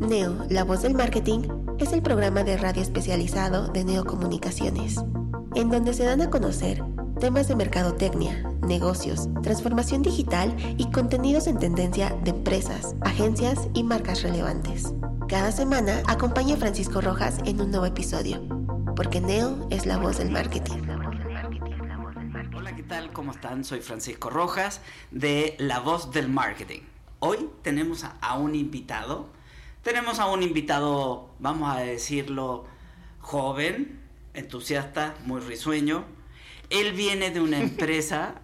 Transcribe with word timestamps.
Neo, 0.00 0.46
la 0.48 0.64
voz 0.64 0.82
del 0.82 0.94
marketing, 0.94 1.40
es 1.78 1.92
el 1.92 2.02
programa 2.02 2.42
de 2.42 2.56
radio 2.56 2.82
especializado 2.82 3.68
de 3.68 3.84
Neocomunicaciones, 3.84 4.96
en 5.54 5.70
donde 5.70 5.94
se 5.94 6.04
dan 6.04 6.22
a 6.22 6.30
conocer 6.30 6.82
temas 7.20 7.48
de 7.48 7.56
mercadotecnia, 7.56 8.42
negocios, 8.66 9.28
transformación 9.42 10.02
digital 10.02 10.54
y 10.76 10.90
contenidos 10.90 11.46
en 11.46 11.58
tendencia 11.58 12.10
de 12.24 12.30
empresas, 12.30 12.94
agencias 13.02 13.68
y 13.74 13.84
marcas 13.84 14.22
relevantes. 14.22 14.92
Cada 15.28 15.52
semana 15.52 16.02
acompaña 16.08 16.56
a 16.56 16.58
Francisco 16.58 17.00
Rojas 17.00 17.38
en 17.44 17.60
un 17.60 17.70
nuevo 17.70 17.86
episodio, 17.86 18.42
porque 18.96 19.20
Neo 19.20 19.68
es 19.70 19.86
la 19.86 19.98
voz 19.98 20.18
del 20.18 20.30
marketing. 20.30 20.82
Hola, 22.56 22.76
¿qué 22.76 22.82
tal? 22.82 23.12
¿Cómo 23.12 23.30
están? 23.32 23.64
Soy 23.64 23.80
Francisco 23.80 24.30
Rojas 24.30 24.80
de 25.10 25.56
La 25.58 25.80
Voz 25.80 26.10
del 26.12 26.28
Marketing. 26.28 26.80
Hoy 27.24 27.48
tenemos 27.62 28.04
a, 28.20 28.36
un 28.36 28.56
invitado. 28.56 29.28
Tenemos 29.82 30.20
a 30.20 30.26
un 30.26 30.44
invitado, 30.44 31.34
vamos 31.40 31.74
a 31.74 31.80
decirlo, 31.80 32.66
joven, 33.18 34.00
entusiasta, 34.32 35.16
muy 35.24 35.40
risueño. 35.40 36.04
Él 36.70 36.92
viene 36.92 37.32
de 37.32 37.40
una 37.40 37.58
empresa 37.60 38.36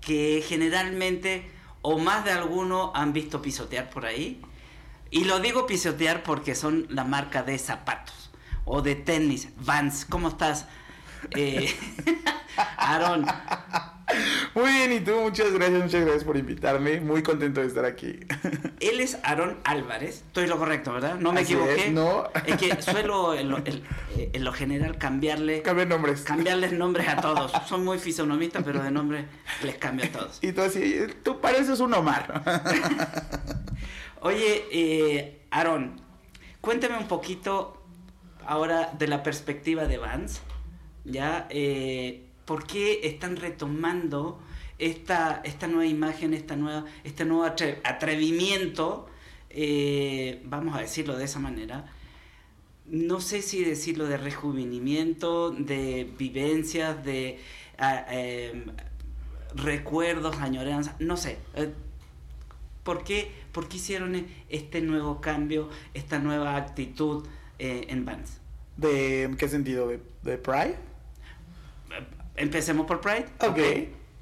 que 0.00 0.44
generalmente 0.46 1.50
o 1.82 1.98
más 1.98 2.24
de 2.24 2.30
alguno 2.30 2.92
han 2.94 3.12
visto 3.12 3.42
pisotear 3.42 3.90
por 3.90 4.06
ahí. 4.06 4.40
Y 5.10 5.24
lo 5.24 5.40
digo 5.40 5.66
pisotear 5.66 6.22
porque 6.22 6.54
son 6.54 6.86
la 6.90 7.02
marca 7.02 7.42
de 7.42 7.58
zapatos 7.58 8.30
o 8.64 8.80
de 8.80 8.94
tenis. 8.94 9.48
Vans, 9.56 10.04
¿cómo 10.04 10.28
estás? 10.28 10.66
Eh, 11.36 11.74
Aaron, 12.76 13.26
Muy 14.54 14.70
bien, 14.70 14.92
y 14.92 15.00
tú, 15.00 15.12
muchas 15.20 15.52
gracias, 15.52 15.82
muchas 15.82 16.00
gracias 16.02 16.24
por 16.24 16.36
invitarme. 16.36 17.00
Muy 17.00 17.22
contento 17.22 17.60
de 17.60 17.66
estar 17.66 17.84
aquí. 17.84 18.20
él 18.80 19.00
es 19.00 19.18
Aaron 19.22 19.58
Álvarez. 19.64 20.22
Estoy 20.26 20.46
lo 20.46 20.58
correcto, 20.58 20.92
¿verdad? 20.92 21.16
No 21.18 21.32
me 21.32 21.40
Así 21.40 21.54
equivoqué. 21.54 21.86
es, 21.86 21.92
no. 21.92 22.28
Es 22.46 22.56
que 22.56 22.82
suelo 22.82 23.34
en 23.34 23.48
lo, 23.50 23.58
en- 23.58 23.82
en 24.16 24.44
lo 24.44 24.52
general 24.52 24.96
cambiarle, 24.98 25.62
Cambia 25.62 25.84
nombres. 25.86 26.22
cambiarles 26.22 26.72
nombres 26.72 27.08
a 27.08 27.16
todos. 27.20 27.52
Son 27.68 27.84
muy 27.84 27.98
fisonomistas, 27.98 28.62
pero 28.64 28.82
de 28.82 28.90
nombre 28.90 29.24
les 29.62 29.76
cambio 29.76 30.06
a 30.06 30.08
todos. 30.08 30.38
Y 30.42 30.52
tú 30.52 30.62
así, 30.62 31.00
tú 31.22 31.40
pareces 31.40 31.80
un 31.80 31.94
Omar. 31.94 32.42
Oye, 34.20 34.64
eh, 34.72 35.42
Aaron, 35.50 36.00
cuéntame 36.60 36.96
un 36.96 37.08
poquito 37.08 37.82
ahora 38.46 38.90
de 38.98 39.06
la 39.08 39.22
perspectiva 39.22 39.86
de 39.86 39.98
Vans, 39.98 40.40
¿ya? 41.04 41.46
Eh, 41.50 42.26
¿Por 42.44 42.66
qué 42.66 43.00
están 43.04 43.36
retomando 43.36 44.40
esta, 44.78 45.40
esta 45.44 45.66
nueva 45.66 45.86
imagen, 45.86 46.34
esta 46.34 46.56
nueva, 46.56 46.84
este 47.04 47.24
nuevo 47.24 47.44
atre- 47.46 47.78
atrevimiento, 47.84 49.06
eh, 49.50 50.42
vamos 50.44 50.76
a 50.76 50.80
decirlo 50.80 51.16
de 51.16 51.24
esa 51.24 51.38
manera? 51.38 51.86
No 52.86 53.20
sé 53.20 53.40
si 53.40 53.64
decirlo 53.64 54.06
de 54.06 54.18
rejuvenimiento, 54.18 55.50
de 55.52 56.10
vivencias, 56.18 57.02
de 57.04 57.38
ah, 57.78 58.04
em, 58.10 58.66
recuerdos, 59.54 60.36
añoranzas, 60.38 60.94
no 61.00 61.16
sé. 61.16 61.38
eh, 61.54 61.72
¿Por 62.82 63.02
qué, 63.04 63.30
por 63.52 63.68
qué 63.68 63.78
hicieron 63.78 64.26
este 64.50 64.82
nuevo 64.82 65.22
cambio, 65.22 65.70
esta 65.94 66.18
nueva 66.18 66.56
actitud 66.56 67.26
eh, 67.58 67.86
en 67.88 68.04
Vans? 68.04 68.40
¿De 68.76 69.34
qué 69.38 69.48
sentido? 69.48 69.88
¿De, 69.88 70.00
de 70.22 70.36
Pride? 70.36 70.76
Empecemos 72.36 72.86
por 72.86 73.00
Pride. 73.00 73.26
Ok. 73.40 73.58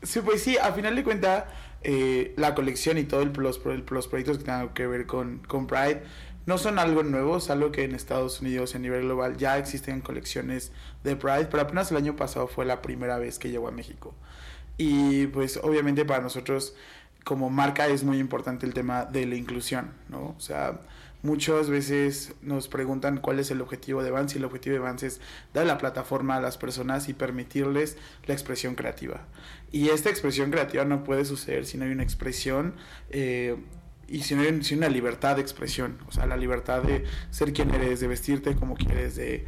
Sí, 0.02 0.20
pues 0.20 0.42
sí, 0.42 0.56
a 0.58 0.72
final 0.72 0.96
de 0.96 1.04
cuentas, 1.04 1.44
eh, 1.82 2.34
la 2.36 2.54
colección 2.54 2.98
y 2.98 3.04
todo 3.04 3.22
el, 3.22 3.32
los, 3.36 3.60
los 3.64 4.08
proyectos 4.08 4.38
que 4.38 4.44
tengan 4.44 4.70
que 4.70 4.86
ver 4.86 5.06
con, 5.06 5.38
con 5.46 5.66
Pride 5.66 6.02
no 6.46 6.58
son 6.58 6.78
algo 6.78 7.02
nuevo, 7.02 7.36
es 7.36 7.50
algo 7.50 7.70
que 7.70 7.84
en 7.84 7.94
Estados 7.94 8.40
Unidos 8.40 8.74
y 8.74 8.76
a 8.76 8.80
nivel 8.80 9.02
global 9.02 9.36
ya 9.36 9.58
existen 9.58 10.00
colecciones 10.00 10.72
de 11.04 11.14
Pride, 11.16 11.46
pero 11.46 11.62
apenas 11.62 11.90
el 11.90 11.98
año 11.98 12.16
pasado 12.16 12.48
fue 12.48 12.64
la 12.64 12.82
primera 12.82 13.18
vez 13.18 13.38
que 13.38 13.50
llegó 13.50 13.68
a 13.68 13.70
México. 13.70 14.14
Y 14.76 15.28
pues 15.28 15.58
obviamente 15.62 16.04
para 16.04 16.22
nosotros 16.22 16.74
como 17.24 17.50
marca 17.50 17.86
es 17.86 18.02
muy 18.02 18.18
importante 18.18 18.66
el 18.66 18.74
tema 18.74 19.04
de 19.04 19.26
la 19.26 19.36
inclusión, 19.36 19.92
¿no? 20.08 20.34
O 20.36 20.40
sea, 20.40 20.80
muchas 21.22 21.70
veces 21.70 22.34
nos 22.42 22.68
preguntan 22.68 23.18
cuál 23.18 23.38
es 23.38 23.50
el 23.50 23.60
objetivo 23.60 24.02
de 24.02 24.10
Vans 24.10 24.34
y 24.34 24.38
el 24.38 24.44
objetivo 24.44 24.74
de 24.74 24.80
Vans 24.80 25.02
es 25.02 25.20
dar 25.54 25.66
la 25.66 25.78
plataforma 25.78 26.36
a 26.36 26.40
las 26.40 26.58
personas 26.58 27.08
y 27.08 27.14
permitirles 27.14 27.96
la 28.26 28.34
expresión 28.34 28.74
creativa. 28.74 29.26
Y 29.70 29.88
esta 29.88 30.10
expresión 30.10 30.50
creativa 30.50 30.84
no 30.84 31.04
puede 31.04 31.24
suceder 31.24 31.64
si 31.66 31.78
no 31.78 31.84
hay 31.84 31.92
una 31.92 32.02
expresión 32.02 32.74
eh, 33.10 33.56
y 34.08 34.22
si 34.22 34.34
no 34.34 34.42
hay 34.42 34.60
una 34.72 34.88
libertad 34.88 35.36
de 35.36 35.42
expresión, 35.42 35.98
o 36.06 36.12
sea, 36.12 36.26
la 36.26 36.36
libertad 36.36 36.82
de 36.82 37.04
ser 37.30 37.52
quien 37.52 37.72
eres, 37.72 38.00
de 38.00 38.08
vestirte 38.08 38.54
como 38.56 38.74
quieres, 38.74 39.16
de 39.16 39.46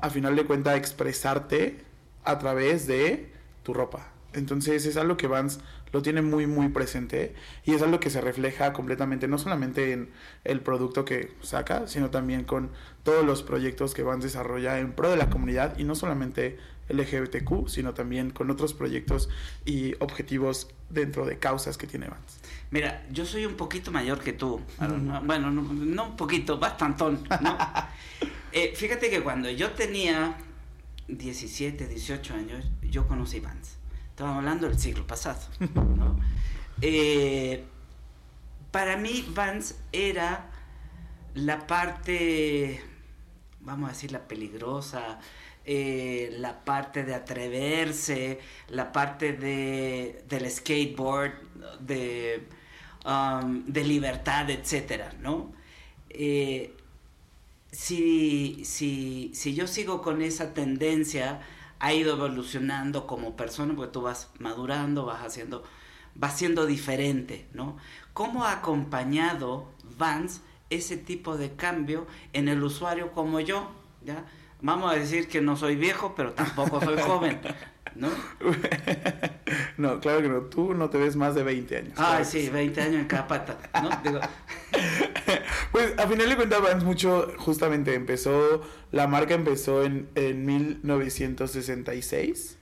a 0.00 0.10
final 0.10 0.36
de 0.36 0.44
cuentas 0.44 0.76
expresarte 0.76 1.78
a 2.24 2.38
través 2.38 2.86
de 2.86 3.32
tu 3.62 3.74
ropa. 3.74 4.12
Entonces 4.34 4.84
es 4.86 4.96
algo 4.96 5.16
que 5.16 5.26
Vans 5.26 5.60
lo 5.92 6.02
tiene 6.02 6.22
muy 6.22 6.46
muy 6.46 6.68
presente 6.68 7.34
y 7.64 7.74
es 7.74 7.82
algo 7.82 8.00
que 8.00 8.10
se 8.10 8.20
refleja 8.20 8.72
completamente 8.72 9.28
no 9.28 9.38
solamente 9.38 9.92
en 9.92 10.10
el 10.44 10.60
producto 10.60 11.04
que 11.04 11.32
saca, 11.42 11.86
sino 11.86 12.10
también 12.10 12.44
con 12.44 12.70
todos 13.02 13.24
los 13.24 13.42
proyectos 13.42 13.94
que 13.94 14.02
Vans 14.02 14.24
desarrolla 14.24 14.78
en 14.78 14.92
pro 14.92 15.10
de 15.10 15.16
la 15.16 15.30
comunidad 15.30 15.78
y 15.78 15.84
no 15.84 15.94
solamente 15.94 16.58
LGBTQ, 16.88 17.68
sino 17.68 17.94
también 17.94 18.30
con 18.30 18.50
otros 18.50 18.74
proyectos 18.74 19.28
y 19.64 19.94
objetivos 19.98 20.68
dentro 20.88 21.26
de 21.26 21.38
causas 21.38 21.76
que 21.76 21.86
tiene 21.86 22.08
Vans. 22.08 22.40
Mira, 22.70 23.06
yo 23.10 23.24
soy 23.24 23.46
un 23.46 23.54
poquito 23.54 23.90
mayor 23.90 24.20
que 24.20 24.32
tú. 24.32 24.60
Bueno, 25.24 25.50
no, 25.50 25.62
no 25.62 26.04
un 26.08 26.16
poquito, 26.16 26.58
bastantón. 26.58 27.22
¿no? 27.40 27.58
Eh, 28.50 28.72
fíjate 28.74 29.10
que 29.10 29.20
cuando 29.20 29.50
yo 29.50 29.72
tenía 29.72 30.34
17, 31.06 31.86
18 31.86 32.34
años, 32.34 32.64
yo 32.82 33.06
conocí 33.06 33.40
Vans. 33.40 33.77
Estamos 34.18 34.38
hablando 34.38 34.68
del 34.68 34.76
siglo 34.76 35.06
pasado. 35.06 35.38
¿no? 35.96 36.18
Eh, 36.82 37.62
para 38.72 38.96
mí, 38.96 39.24
Vans 39.32 39.76
era 39.92 40.50
la 41.34 41.68
parte, 41.68 42.82
vamos 43.60 43.90
a 43.90 43.92
decir, 43.92 44.10
la 44.10 44.26
peligrosa, 44.26 45.20
eh, 45.64 46.34
la 46.36 46.64
parte 46.64 47.04
de 47.04 47.14
atreverse, 47.14 48.40
la 48.70 48.90
parte 48.90 49.34
de, 49.34 50.24
del 50.28 50.50
skateboard, 50.50 51.78
de, 51.78 52.48
um, 53.06 53.64
de 53.66 53.84
libertad, 53.84 54.50
etcétera, 54.50 55.12
¿no? 55.20 55.52
Eh, 56.10 56.74
si, 57.70 58.64
si, 58.64 59.30
si 59.32 59.54
yo 59.54 59.68
sigo 59.68 60.02
con 60.02 60.22
esa 60.22 60.54
tendencia, 60.54 61.40
ha 61.80 61.92
ido 61.92 62.14
evolucionando 62.14 63.06
como 63.06 63.36
persona, 63.36 63.74
porque 63.74 63.92
tú 63.92 64.02
vas 64.02 64.30
madurando, 64.38 65.06
vas 65.06 65.24
haciendo, 65.24 65.64
vas 66.14 66.36
siendo 66.36 66.66
diferente, 66.66 67.48
¿no? 67.52 67.76
¿Cómo 68.12 68.44
ha 68.44 68.52
acompañado 68.52 69.68
Vans 69.96 70.42
ese 70.70 70.96
tipo 70.96 71.36
de 71.36 71.54
cambio 71.54 72.06
en 72.32 72.48
el 72.48 72.62
usuario 72.62 73.12
como 73.12 73.40
yo? 73.40 73.70
¿ya? 74.04 74.24
Vamos 74.60 74.92
a 74.92 74.96
decir 74.96 75.28
que 75.28 75.40
no 75.40 75.56
soy 75.56 75.76
viejo, 75.76 76.14
pero 76.16 76.32
tampoco 76.32 76.80
soy 76.80 76.98
joven, 77.06 77.40
¿no? 77.94 78.08
no, 79.76 80.00
claro 80.00 80.22
que 80.22 80.28
no, 80.28 80.40
tú 80.42 80.74
no 80.74 80.90
te 80.90 80.98
ves 80.98 81.14
más 81.14 81.34
de 81.34 81.44
20 81.44 81.76
años. 81.76 81.92
Ay, 81.96 82.04
claro 82.04 82.18
que 82.18 82.24
sí, 82.24 82.48
20 82.48 82.80
años 82.80 82.96
en 82.96 83.06
cada 83.06 83.28
pata, 83.28 83.58
¿no? 83.80 83.90
Digo, 84.04 84.20
Pues 85.72 85.98
a 85.98 86.06
final 86.06 86.28
de 86.28 86.36
cuentas 86.36 86.62
Vans 86.62 86.84
mucho 86.84 87.32
justamente 87.38 87.94
empezó, 87.94 88.62
la 88.90 89.06
marca 89.06 89.34
empezó 89.34 89.84
en, 89.84 90.08
en 90.14 90.46
1966 90.46 92.58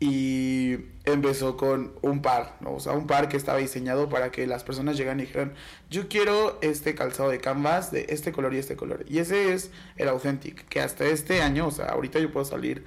y 0.00 0.76
empezó 1.04 1.56
con 1.56 1.92
un 2.02 2.22
par, 2.22 2.56
¿no? 2.60 2.74
o 2.74 2.80
sea, 2.80 2.92
un 2.92 3.06
par 3.06 3.28
que 3.28 3.36
estaba 3.36 3.58
diseñado 3.58 4.08
para 4.08 4.30
que 4.30 4.46
las 4.46 4.62
personas 4.62 4.96
llegaran 4.96 5.18
y 5.18 5.24
dijeran, 5.24 5.54
yo 5.90 6.08
quiero 6.08 6.58
este 6.62 6.94
calzado 6.94 7.30
de 7.30 7.40
canvas 7.40 7.90
de 7.90 8.06
este 8.10 8.30
color 8.30 8.54
y 8.54 8.58
este 8.58 8.76
color. 8.76 9.04
Y 9.08 9.18
ese 9.18 9.52
es 9.52 9.72
el 9.96 10.08
Authentic, 10.08 10.68
que 10.68 10.80
hasta 10.80 11.04
este 11.04 11.42
año, 11.42 11.66
o 11.66 11.70
sea, 11.72 11.86
ahorita 11.86 12.20
yo 12.20 12.30
puedo 12.30 12.44
salir 12.44 12.84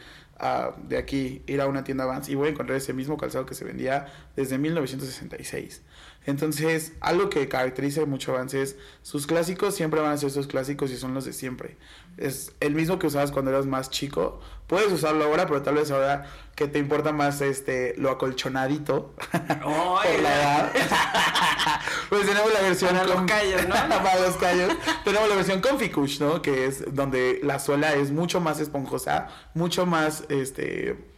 de 0.88 0.98
aquí, 0.98 1.44
ir 1.46 1.62
a 1.62 1.68
una 1.68 1.84
tienda 1.84 2.06
Vans 2.06 2.28
y 2.30 2.36
voy 2.36 2.48
a 2.48 2.52
encontrar 2.52 2.78
ese 2.78 2.94
mismo 2.94 3.16
calzado 3.16 3.46
que 3.46 3.54
se 3.54 3.64
vendía 3.64 4.08
desde 4.36 4.58
1966. 4.58 5.84
Entonces, 6.26 6.94
algo 7.00 7.30
que 7.30 7.48
caracteriza 7.48 8.06
mucho 8.06 8.34
a 8.34 8.38
Vans 8.38 8.54
es 8.54 8.78
sus 9.02 9.26
clásicos 9.26 9.74
siempre 9.74 10.02
van 10.02 10.12
a 10.12 10.18
ser 10.18 10.30
sus 10.30 10.46
clásicos 10.46 10.92
y 10.92 10.98
son 10.98 11.14
los 11.16 11.26
de 11.26 11.34
siempre. 11.34 11.78
Es 12.18 12.54
el 12.60 12.76
mismo 12.76 13.00
que 13.00 13.08
usabas 13.08 13.32
cuando 13.32 13.50
eras 13.50 13.66
más 13.66 13.90
chico. 13.90 14.40
Puedes 14.68 14.92
usarlo 14.92 15.24
ahora, 15.26 15.48
pero 15.48 15.64
tal 15.64 15.76
vez 15.76 15.90
ahora 15.90 16.26
que 16.56 16.68
te 16.68 16.78
importa 16.78 17.12
más 17.12 17.42
este 17.42 17.96
lo 17.98 18.12
acolchonadito 18.12 19.16
por 19.64 20.06
la 20.22 20.36
edad. 20.36 20.72
pues 22.10 22.28
tenemos 22.28 22.54
la 22.54 22.62
versión 22.62 22.92
para 22.92 23.08
los 23.08 23.22
callos, 23.24 23.68
¿no? 23.68 23.74
para 24.04 24.20
los 24.20 24.36
callos. 24.38 24.74
tenemos 25.04 25.28
la 25.28 25.36
versión 25.36 25.60
Comfy 25.60 25.90
Cush, 25.90 26.20
¿no? 26.20 26.42
Que 26.42 26.66
es 26.68 26.84
donde 26.94 27.40
la 27.42 27.58
suela 27.58 27.94
es 27.96 28.12
mucho 28.12 28.40
más 28.40 28.60
esponjosa, 28.60 29.28
mucho 29.56 29.88
más 29.88 30.26
este 30.30 31.11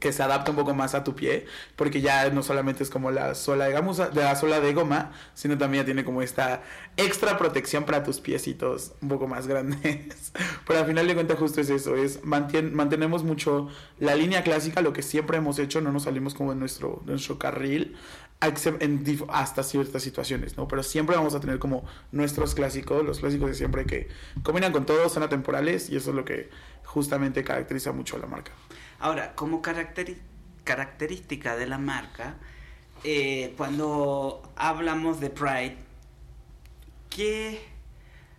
que 0.00 0.12
se 0.12 0.22
adapta 0.22 0.50
un 0.50 0.56
poco 0.56 0.74
más 0.74 0.94
a 0.94 1.04
tu 1.04 1.14
pie, 1.14 1.46
porque 1.76 2.00
ya 2.00 2.28
no 2.30 2.42
solamente 2.42 2.82
es 2.82 2.90
como 2.90 3.10
la 3.10 3.34
suela 3.34 3.66
de, 3.66 3.74
de 3.74 4.22
la 4.22 4.36
suela 4.36 4.60
de 4.60 4.72
goma, 4.74 5.12
sino 5.34 5.56
también 5.56 5.84
tiene 5.84 6.04
como 6.04 6.22
esta 6.22 6.62
extra 6.96 7.38
protección 7.38 7.84
para 7.84 8.02
tus 8.02 8.20
piecitos 8.20 8.92
un 9.00 9.08
poco 9.08 9.26
más 9.26 9.46
grandes. 9.46 10.32
Pero 10.66 10.80
al 10.80 10.86
final 10.86 11.06
de 11.06 11.14
cuentas 11.14 11.38
justo 11.38 11.60
es 11.60 11.70
eso, 11.70 11.96
es 11.96 12.20
mantenemos 12.24 13.24
mucho 13.24 13.68
la 13.98 14.14
línea 14.14 14.42
clásica, 14.42 14.80
lo 14.82 14.92
que 14.92 15.02
siempre 15.02 15.38
hemos 15.38 15.58
hecho, 15.58 15.80
no 15.80 15.92
nos 15.92 16.04
salimos 16.04 16.34
como 16.34 16.52
en 16.52 16.58
nuestro, 16.58 17.02
nuestro 17.06 17.38
carril, 17.38 17.96
hasta 18.40 19.62
ciertas 19.62 20.02
situaciones, 20.02 20.56
¿no? 20.56 20.68
Pero 20.68 20.82
siempre 20.82 21.16
vamos 21.16 21.34
a 21.34 21.40
tener 21.40 21.58
como 21.58 21.84
nuestros 22.12 22.54
clásicos, 22.54 23.04
los 23.04 23.20
clásicos 23.20 23.48
de 23.48 23.54
siempre 23.54 23.86
que 23.86 24.08
combinan 24.42 24.72
con 24.72 24.84
todo, 24.84 25.08
son 25.08 25.22
atemporales 25.22 25.88
y 25.90 25.96
eso 25.96 26.10
es 26.10 26.16
lo 26.16 26.24
que 26.24 26.50
justamente 26.84 27.42
caracteriza 27.44 27.92
mucho 27.92 28.16
a 28.16 28.18
la 28.20 28.26
marca. 28.26 28.52
Ahora, 28.98 29.34
como 29.34 29.62
característica 29.62 31.56
de 31.56 31.66
la 31.66 31.78
marca, 31.78 32.36
eh, 33.04 33.54
cuando 33.56 34.42
hablamos 34.56 35.20
de 35.20 35.30
Pride, 35.30 35.76
¿qué, 37.10 37.60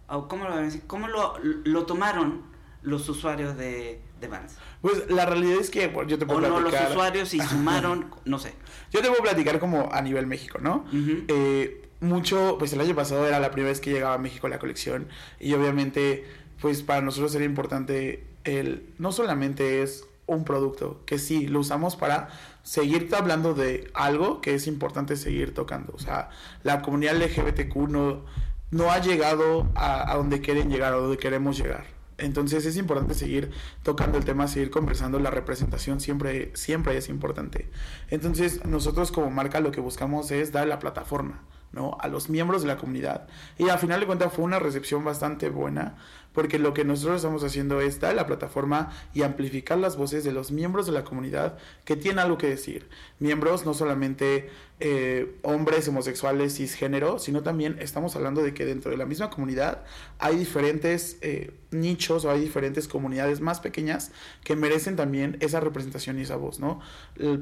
cómo, 0.08 0.46
lo, 0.48 0.56
cómo 0.88 1.08
lo, 1.08 1.86
tomaron 1.86 2.44
los 2.82 3.08
usuarios 3.10 3.58
de, 3.58 4.02
de 4.20 4.28
Vans? 4.28 4.58
Pues 4.82 5.10
la 5.10 5.26
realidad 5.26 5.60
es 5.60 5.70
que 5.70 5.92
yo 6.08 6.18
te 6.18 6.26
puedo 6.26 6.40
o 6.40 6.42
platicar. 6.42 6.52
no, 6.52 6.60
los 6.60 6.90
usuarios 6.90 7.34
y 7.34 7.40
sumaron, 7.40 8.14
no 8.26 8.40
sé. 8.40 8.54
Yo 8.92 9.02
te 9.02 9.08
puedo 9.10 9.22
platicar 9.22 9.60
como 9.60 9.90
a 9.92 10.02
nivel 10.02 10.28
México, 10.28 10.60
¿no? 10.62 10.86
Eh, 10.94 11.90
mucho, 12.00 12.58
pues 12.60 12.74
el 12.74 12.82
año 12.82 12.96
pasado 12.96 13.28
era 13.28 13.40
la 13.40 13.52
primera 13.52 13.70
vez 13.70 13.80
que 13.80 13.92
llegaba 13.92 14.16
a 14.16 14.20
México 14.20 14.48
la 14.48 14.60
colección 14.60 15.08
y 15.40 15.54
obviamente, 15.54 16.26
pues 16.62 16.84
para 16.84 17.02
nosotros 17.02 17.34
era 17.36 17.46
importante 17.46 18.24
el, 18.44 18.94
no 18.98 19.12
solamente 19.12 19.82
es 19.82 20.06
un 20.28 20.44
producto, 20.44 21.02
que 21.06 21.18
sí, 21.18 21.48
lo 21.48 21.62
usamos 21.62 21.96
para 21.96 22.30
seguir 22.64 23.10
hablando 23.16 23.54
de 23.54 23.90
algo 23.94 24.42
que 24.42 24.54
es 24.54 24.68
importante 24.68 25.16
seguir 25.16 25.54
tocando. 25.54 25.94
O 25.96 26.00
sea, 26.00 26.30
la 26.64 26.82
comunidad 26.82 27.16
LGBTQ 27.16 27.76
no, 27.88 28.26
no 28.70 28.92
ha 28.92 29.00
llegado 29.00 29.68
a, 29.76 30.14
donde 30.16 30.42
quieren 30.42 30.70
llegar, 30.70 30.94
a 30.94 30.98
donde 30.98 31.18
queremos 31.18 31.58
llegar. 31.58 31.86
Entonces 32.18 32.66
es 32.66 32.78
importante 32.78 33.14
seguir 33.14 33.52
tocando 33.84 34.18
el 34.18 34.26
tema, 34.26 34.48
seguir 34.48 34.70
conversando. 34.70 35.20
La 35.20 35.30
representación 35.30 36.02
siempre, 36.02 36.52
siempre 36.56 36.98
es 36.98 37.10
importante. 37.10 37.70
Entonces 38.10 38.66
nosotros 38.66 39.12
como 39.12 39.30
marca 39.30 39.60
lo 39.60 39.72
que 39.72 39.82
buscamos 39.82 40.32
es 40.32 40.52
dar 40.52 40.68
la 40.68 40.80
plataforma. 40.80 41.44
¿No? 41.72 41.98
a 42.00 42.08
los 42.08 42.30
miembros 42.30 42.62
de 42.62 42.68
la 42.68 42.78
comunidad. 42.78 43.28
Y 43.58 43.70
al 43.70 43.80
final 43.80 44.00
de 44.00 44.06
cuentas 44.06 44.34
fue 44.34 44.46
una 44.46 44.60
recepción 44.60 45.04
bastante 45.04 45.50
buena 45.50 45.96
porque 46.38 46.60
lo 46.60 46.72
que 46.76 46.86
nosotros 46.86 47.16
estamos 47.16 47.44
haciendo 47.44 47.82
es 47.82 48.00
dar 48.00 48.14
la 48.14 48.28
plataforma 48.28 48.92
y 49.12 49.24
amplificar 49.24 49.80
las 49.80 49.98
voces 49.98 50.24
de 50.24 50.32
los 50.32 50.52
miembros 50.52 50.86
de 50.86 50.92
la 50.92 51.04
comunidad 51.04 51.58
que 51.84 51.96
tienen 51.96 52.20
algo 52.20 52.38
que 52.38 52.46
decir. 52.46 52.88
Miembros 53.18 53.66
no 53.66 53.74
solamente 53.74 54.52
eh, 54.80 55.36
hombres 55.42 55.88
homosexuales 55.88 56.56
cisgénero, 56.56 57.18
sino 57.18 57.42
también 57.42 57.78
estamos 57.80 58.16
hablando 58.16 58.44
de 58.44 58.54
que 58.54 58.64
dentro 58.64 58.92
de 58.92 58.98
la 58.98 59.06
misma 59.06 59.32
comunidad 59.32 59.84
hay 60.20 60.38
diferentes 60.38 61.18
eh, 61.22 61.52
nichos 61.72 62.26
o 62.26 62.32
hay 62.32 62.42
diferentes 62.42 62.88
comunidades 62.88 63.42
más 63.42 63.60
pequeñas 63.60 64.12
que 64.44 64.56
merecen 64.56 64.96
también 64.96 65.38
esa 65.40 65.60
representación 65.60 66.20
y 66.20 66.22
esa 66.22 66.36
voz, 66.36 66.60
¿no? 66.60 66.80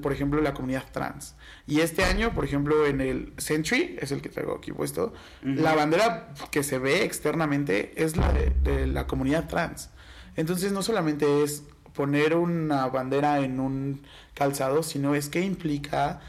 por 0.02 0.14
ejemplo, 0.14 0.42
la 0.42 0.54
comunidad 0.54 0.86
trans. 0.92 1.36
Y 1.68 1.82
este 1.82 2.06
año, 2.06 2.34
por 2.34 2.46
ejemplo, 2.46 2.86
en 2.86 3.02
el 3.02 3.34
Century, 3.38 3.98
es 4.00 4.12
el 4.12 4.22
que 4.22 4.30
traigo 4.30 4.56
aquí 4.56 4.72
puesto, 4.72 5.14
la 5.44 5.76
bandera 5.76 6.34
que 6.52 6.64
se 6.64 6.80
ve 6.80 7.04
externamente 7.04 7.92
es 8.02 8.16
la 8.16 8.32
de 8.32 8.88
la 8.88 9.08
comunidad 9.08 9.48
trans. 9.50 9.90
Entonces 10.36 10.72
no 10.72 10.82
solamente 10.82 11.44
es 11.44 11.64
poner 11.94 12.36
una 12.36 12.88
bandera 12.88 13.40
en 13.40 13.60
un 13.60 14.02
calzado, 14.34 14.84
sino 14.84 15.16
es 15.16 15.30
qué 15.30 15.42
implica 15.42 16.20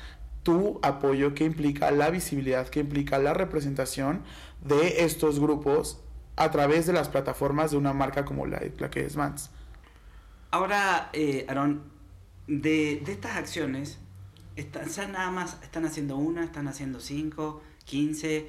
tu 0.46 0.78
apoyo, 0.80 1.34
qué 1.34 1.42
implica 1.42 1.90
la 1.90 2.08
visibilidad, 2.08 2.68
qué 2.68 2.78
implica 2.78 3.18
la 3.18 3.34
representación 3.34 4.22
de 4.62 5.02
estos 5.04 5.40
grupos 5.40 6.00
a 6.36 6.52
través 6.52 6.86
de 6.86 6.92
las 6.92 7.08
plataformas 7.08 7.72
de 7.72 7.78
una 7.78 7.92
marca 7.92 8.24
como 8.24 8.46
la, 8.46 8.62
la 8.78 8.88
que 8.88 9.04
es 9.04 9.16
Vans. 9.16 9.50
Ahora, 10.52 11.10
eh, 11.14 11.46
Aaron, 11.48 11.82
de, 12.46 13.02
estas 13.08 13.36
acciones, 13.36 13.98
están, 14.54 14.86
nada 15.10 15.32
más, 15.32 15.58
están 15.64 15.84
haciendo 15.84 16.16
una, 16.16 16.44
están 16.44 16.68
haciendo 16.68 17.00
cinco, 17.00 17.60
quince, 17.84 18.46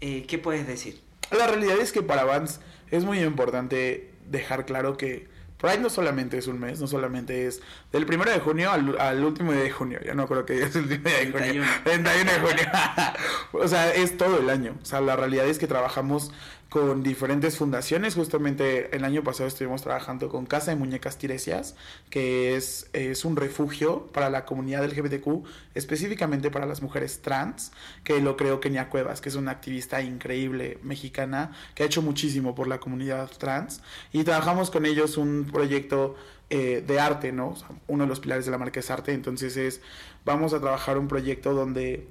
eh, 0.00 0.24
¿qué 0.28 0.38
puedes 0.38 0.64
decir? 0.68 1.00
La 1.36 1.48
realidad 1.48 1.80
es 1.80 1.90
que 1.90 2.02
para 2.02 2.22
Vans 2.22 2.60
es 2.92 3.04
muy 3.04 3.18
importante 3.18 4.14
dejar 4.30 4.64
claro 4.64 4.96
que 4.96 5.26
Pride 5.62 5.78
no 5.78 5.88
solamente 5.88 6.36
es 6.36 6.48
un 6.48 6.58
mes, 6.58 6.80
no 6.80 6.88
solamente 6.88 7.46
es 7.46 7.62
del 7.92 8.04
primero 8.04 8.32
de 8.32 8.40
junio 8.40 8.72
al, 8.72 9.24
último 9.24 9.52
día 9.52 9.62
de 9.62 9.70
junio. 9.70 10.00
Ya 10.04 10.12
no 10.12 10.26
creo 10.26 10.44
que 10.44 10.60
es 10.60 10.74
el 10.74 10.82
último 10.82 11.08
día 11.08 11.18
de 11.20 11.30
junio. 11.30 11.64
31 11.84 12.32
de 12.32 12.40
junio. 12.40 12.64
o 13.52 13.68
sea, 13.68 13.94
es 13.94 14.16
todo 14.18 14.40
el 14.40 14.50
año. 14.50 14.74
O 14.82 14.84
sea, 14.84 15.00
la 15.00 15.14
realidad 15.14 15.46
es 15.46 15.60
que 15.60 15.68
trabajamos 15.68 16.32
con 16.72 17.02
diferentes 17.02 17.58
fundaciones. 17.58 18.14
Justamente 18.14 18.96
el 18.96 19.04
año 19.04 19.22
pasado 19.22 19.46
estuvimos 19.46 19.82
trabajando 19.82 20.30
con 20.30 20.46
Casa 20.46 20.70
de 20.70 20.78
Muñecas 20.78 21.18
Tiresias, 21.18 21.76
que 22.08 22.56
es, 22.56 22.88
es 22.94 23.26
un 23.26 23.36
refugio 23.36 24.06
para 24.06 24.30
la 24.30 24.46
comunidad 24.46 24.82
LGBTQ, 24.86 25.44
específicamente 25.74 26.50
para 26.50 26.64
las 26.64 26.80
mujeres 26.80 27.20
trans, 27.20 27.72
que 28.04 28.22
lo 28.22 28.38
creó 28.38 28.58
Kenia 28.60 28.88
Cuevas, 28.88 29.20
que 29.20 29.28
es 29.28 29.34
una 29.34 29.50
activista 29.50 30.00
increíble 30.00 30.78
mexicana, 30.82 31.52
que 31.74 31.82
ha 31.82 31.86
hecho 31.86 32.00
muchísimo 32.00 32.54
por 32.54 32.68
la 32.68 32.80
comunidad 32.80 33.30
trans. 33.36 33.82
Y 34.10 34.24
trabajamos 34.24 34.70
con 34.70 34.86
ellos 34.86 35.18
un 35.18 35.50
proyecto 35.52 36.16
eh, 36.48 36.82
de 36.86 36.98
arte, 36.98 37.32
¿no? 37.32 37.54
uno 37.86 38.04
de 38.04 38.08
los 38.08 38.20
pilares 38.20 38.46
de 38.46 38.50
la 38.50 38.56
marca 38.56 38.80
es 38.80 38.90
arte, 38.90 39.12
entonces 39.12 39.58
es, 39.58 39.82
vamos 40.24 40.54
a 40.54 40.60
trabajar 40.60 40.96
un 40.96 41.06
proyecto 41.06 41.52
donde 41.52 42.08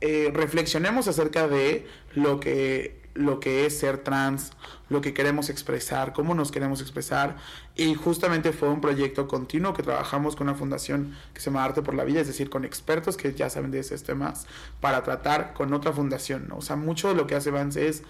eh, 0.00 0.30
reflexionemos 0.32 1.08
acerca 1.08 1.48
de 1.48 1.88
lo 2.14 2.38
que 2.38 3.03
lo 3.14 3.40
que 3.40 3.64
es 3.64 3.78
ser 3.78 3.98
trans, 3.98 4.52
lo 4.88 5.00
que 5.00 5.14
queremos 5.14 5.48
expresar, 5.48 6.12
cómo 6.12 6.34
nos 6.34 6.50
queremos 6.50 6.80
expresar. 6.80 7.36
Y 7.76 7.94
justamente 7.94 8.52
fue 8.52 8.68
un 8.68 8.80
proyecto 8.80 9.28
continuo 9.28 9.72
que 9.72 9.82
trabajamos 9.82 10.36
con 10.36 10.48
una 10.48 10.56
fundación 10.56 11.16
que 11.32 11.40
se 11.40 11.46
llama 11.46 11.64
Arte 11.64 11.82
por 11.82 11.94
la 11.94 12.04
Vida, 12.04 12.20
es 12.20 12.26
decir, 12.26 12.50
con 12.50 12.64
expertos 12.64 13.16
que 13.16 13.32
ya 13.32 13.48
saben 13.50 13.70
de 13.70 13.78
esos 13.78 14.02
temas, 14.02 14.46
para 14.80 15.02
tratar 15.02 15.54
con 15.54 15.72
otra 15.72 15.92
fundación. 15.92 16.46
¿no? 16.48 16.58
O 16.58 16.62
sea, 16.62 16.76
mucho 16.76 17.08
de 17.08 17.14
lo 17.14 17.26
que 17.26 17.36
hace 17.36 17.50
Vance 17.50 17.88
es 17.88 18.02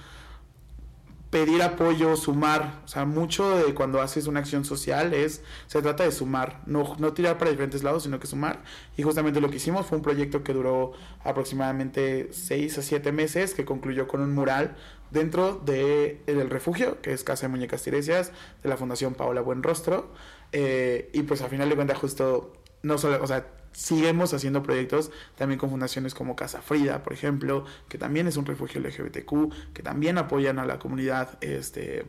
pedir 1.35 1.64
apoyo, 1.64 2.14
sumar. 2.14 2.81
O 2.85 2.87
sea, 2.87 3.05
mucho 3.07 3.57
de 3.57 3.75
cuando 3.75 4.00
haces 4.00 4.29
una 4.29 4.38
acción 4.38 4.64
social 4.64 5.12
es, 5.12 5.43
se 5.67 5.83
trata 5.83 6.05
de 6.05 6.12
sumar, 6.12 6.62
no, 6.64 6.95
no 7.00 7.12
tirar 7.12 7.38
para 7.38 7.50
diferentes 7.50 7.83
lados, 7.83 8.05
sino 8.05 8.21
que 8.21 8.29
sumar. 8.29 8.62
Y 8.97 9.03
justamente 9.03 9.41
lo 9.41 9.50
que 9.50 9.57
hicimos 9.57 9.85
fue 9.85 9.99
un 9.99 10.05
proyecto 10.05 10.45
que 10.45 10.53
duró 10.53 10.93
aproximadamente 11.25 12.29
6 12.31 12.79
a 12.79 12.83
7 12.83 13.11
meses, 13.11 13.53
que 13.53 13.64
concluyó 13.64 14.07
con 14.07 14.21
un 14.21 14.33
mural 14.33 14.76
dentro 15.11 15.57
de, 15.57 16.23
del 16.25 16.50
refugio, 16.50 17.03
que 17.03 17.12
es 17.12 17.25
Casa 17.25 17.47
de 17.47 17.49
Muñecas 17.49 17.83
Tiresias, 17.83 18.31
de 18.62 18.69
la 18.69 18.76
Fundación 18.76 19.14
Paola 19.14 19.41
Buenrostro. 19.41 20.12
Eh, 20.53 21.11
y 21.12 21.23
pues 21.23 21.43
al 21.43 21.50
final 21.50 21.69
de 21.69 21.75
cuentas 21.75 21.99
justo, 21.99 22.53
no 22.85 22.97
solo, 22.97 23.21
o 23.21 23.26
sea, 23.26 23.45
seguimos 23.75 24.33
haciendo 24.33 24.62
proyectos 24.62 25.11
también 25.37 25.59
con 25.59 25.69
fundaciones 25.69 26.14
como 26.14 26.37
Casa 26.37 26.62
Frida, 26.62 27.02
por 27.02 27.12
ejemplo, 27.12 27.64
que 27.88 27.99
también 27.99 28.26
es 28.26 28.37
un 28.37 28.47
refugio 28.47 28.81
LGBTQ, 28.81 29.73
que 29.75 29.83
también 29.83 30.16
apoyan 30.16 30.59
a 30.59 30.64
la 30.64 30.78
comunidad 30.78 31.37
este, 31.43 32.07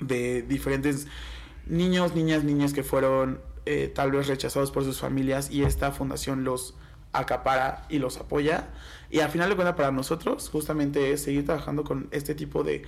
de 0.00 0.42
diferentes 0.42 1.06
niños, 1.66 2.14
niñas, 2.14 2.44
niñas 2.44 2.72
que 2.72 2.82
fueron 2.82 3.40
eh, 3.64 3.90
tal 3.94 4.10
vez 4.10 4.26
rechazados 4.26 4.70
por 4.72 4.84
sus 4.84 5.00
familias 5.00 5.50
y 5.50 5.62
esta 5.62 5.92
fundación 5.92 6.44
los 6.44 6.74
acapara 7.12 7.86
y 7.88 7.98
los 8.00 8.18
apoya. 8.18 8.68
Y 9.08 9.20
al 9.20 9.30
final 9.30 9.48
de 9.48 9.54
cuentas 9.54 9.76
para 9.76 9.92
nosotros 9.92 10.48
justamente 10.50 11.12
es 11.12 11.22
seguir 11.22 11.46
trabajando 11.46 11.84
con 11.84 12.08
este 12.10 12.34
tipo 12.34 12.64
de 12.64 12.82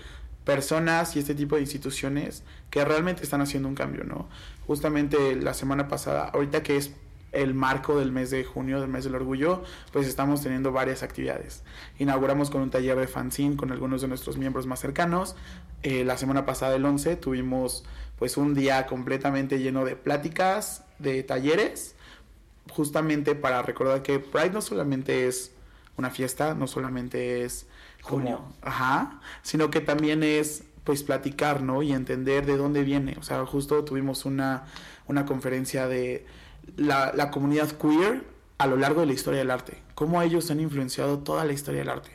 personas 0.44 1.14
y 1.14 1.20
este 1.20 1.35
tipo 1.35 1.54
de 1.54 1.62
instituciones 1.62 2.42
que 2.70 2.85
realmente 2.85 3.23
están 3.23 3.40
haciendo 3.40 3.68
un 3.68 3.75
cambio, 3.76 4.04
¿no? 4.04 4.28
Justamente 4.66 5.37
la 5.37 5.54
semana 5.54 5.88
pasada, 5.88 6.30
ahorita 6.32 6.62
que 6.62 6.76
es 6.76 6.92
el 7.32 7.54
marco 7.54 7.99
del 7.99 8.12
mes 8.12 8.30
de 8.30 8.44
junio, 8.44 8.80
del 8.80 8.88
mes 8.88 9.04
del 9.04 9.14
orgullo, 9.14 9.62
pues 9.92 10.06
estamos 10.06 10.42
teniendo 10.42 10.73
varias 10.73 11.02
actividades. 11.02 11.62
Inauguramos 11.99 12.50
con 12.50 12.62
un 12.62 12.70
taller 12.70 12.97
de 12.97 13.06
fanzine 13.06 13.56
con 13.56 13.73
algunos 13.73 14.00
de 14.00 14.08
nuestros 14.08 14.37
miembros 14.37 14.66
más 14.66 14.80
cercanos. 14.80 15.37
Eh, 15.82 16.04
la 16.04 16.16
semana 16.16 16.47
pasada, 16.47 16.76
el 16.76 16.85
11, 16.85 17.16
tuvimos 17.16 17.85
pues 18.18 18.37
un 18.37 18.54
día 18.54 18.87
completamente 18.87 19.58
lleno 19.58 19.85
de 19.85 19.94
pláticas, 19.94 20.85
de 20.99 21.23
talleres, 21.23 21.94
justamente 22.70 23.35
para 23.35 23.62
recordar 23.62 24.02
que 24.02 24.18
Pride 24.18 24.50
no 24.50 24.61
solamente 24.61 25.28
es 25.28 25.52
una 25.97 26.11
fiesta, 26.11 26.54
no 26.54 26.66
solamente 26.66 27.44
es 27.44 27.66
como, 28.02 28.54
ajá, 28.62 29.20
sino 29.42 29.70
que 29.70 29.80
también 29.80 30.23
es 30.23 30.64
pues 30.85 31.02
platicar, 31.02 31.62
¿no? 31.62 31.82
Y 31.82 31.92
entender 31.92 32.47
de 32.47 32.56
dónde 32.56 32.82
viene. 32.82 33.16
O 33.18 33.23
sea, 33.23 33.44
justo 33.44 33.85
tuvimos 33.85 34.25
una, 34.25 34.64
una 35.06 35.26
conferencia 35.26 35.87
de 35.87 36.25
la, 36.76 37.30
comunidad 37.30 37.70
queer 37.72 38.25
a 38.58 38.66
lo 38.66 38.76
largo 38.76 39.00
de 39.00 39.06
la 39.06 39.12
historia 39.12 39.38
del 39.38 39.50
arte, 39.50 39.78
cómo 39.94 40.20
ellos 40.22 40.50
han 40.50 40.60
influenciado 40.60 41.18
toda 41.18 41.44
la 41.44 41.52
historia 41.52 41.80
del 41.80 41.90
arte. 41.90 42.10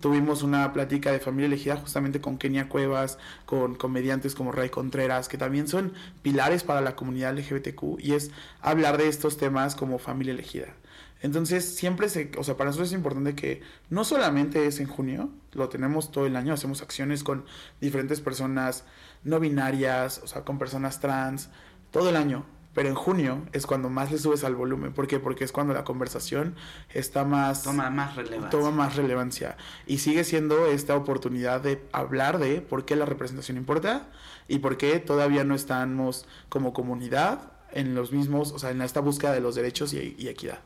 Tuvimos 0.00 0.42
una 0.42 0.72
plática 0.72 1.12
de 1.12 1.20
familia 1.20 1.46
elegida 1.46 1.76
justamente 1.76 2.20
con 2.20 2.36
Kenia 2.36 2.68
Cuevas, 2.68 3.18
con 3.46 3.76
comediantes 3.76 4.34
como 4.34 4.50
Ray 4.50 4.70
Contreras, 4.70 5.28
que 5.28 5.38
también 5.38 5.68
son 5.68 5.92
pilares 6.22 6.64
para 6.64 6.80
la 6.80 6.96
comunidad 6.96 7.38
LGBTQ, 7.38 8.00
y 8.00 8.14
es 8.14 8.32
hablar 8.60 8.98
de 8.98 9.08
estos 9.08 9.36
temas 9.36 9.76
como 9.76 9.98
familia 9.98 10.32
elegida. 10.32 10.74
Entonces, 11.22 11.76
siempre 11.76 12.08
se, 12.08 12.32
o 12.36 12.42
sea, 12.42 12.56
para 12.56 12.70
nosotros 12.70 12.88
es 12.88 12.94
importante 12.94 13.36
que 13.36 13.62
no 13.90 14.02
solamente 14.04 14.66
es 14.66 14.80
en 14.80 14.88
junio, 14.88 15.30
lo 15.52 15.68
tenemos 15.68 16.10
todo 16.10 16.26
el 16.26 16.34
año, 16.34 16.52
hacemos 16.52 16.82
acciones 16.82 17.22
con 17.22 17.44
diferentes 17.80 18.20
personas 18.20 18.84
no 19.22 19.38
binarias, 19.38 20.20
o 20.24 20.26
sea, 20.26 20.44
con 20.44 20.58
personas 20.58 20.98
trans, 20.98 21.48
todo 21.92 22.08
el 22.08 22.16
año. 22.16 22.44
Pero 22.74 22.88
en 22.88 22.94
junio 22.94 23.46
es 23.52 23.66
cuando 23.66 23.90
más 23.90 24.10
le 24.10 24.18
subes 24.18 24.44
al 24.44 24.54
volumen. 24.54 24.94
¿Por 24.94 25.06
qué? 25.06 25.20
Porque 25.20 25.44
es 25.44 25.52
cuando 25.52 25.74
la 25.74 25.84
conversación 25.84 26.56
está 26.94 27.24
más... 27.24 27.64
Toma 27.64 27.90
más 27.90 28.16
relevancia. 28.16 28.50
Toma 28.50 28.70
más 28.70 28.96
relevancia. 28.96 29.56
Y 29.86 29.98
sigue 29.98 30.24
siendo 30.24 30.66
esta 30.66 30.96
oportunidad 30.96 31.60
de 31.60 31.86
hablar 31.92 32.38
de 32.38 32.62
por 32.62 32.86
qué 32.86 32.96
la 32.96 33.04
representación 33.04 33.58
importa 33.58 34.08
y 34.48 34.60
por 34.60 34.78
qué 34.78 34.98
todavía 35.00 35.44
no 35.44 35.54
estamos 35.54 36.26
como 36.48 36.72
comunidad 36.72 37.52
en 37.72 37.94
los 37.94 38.12
mismos, 38.12 38.52
o 38.52 38.58
sea, 38.58 38.70
en 38.70 38.80
esta 38.80 39.00
búsqueda 39.00 39.32
de 39.32 39.40
los 39.40 39.54
derechos 39.54 39.92
y, 39.92 40.14
y 40.18 40.28
equidad. 40.28 40.60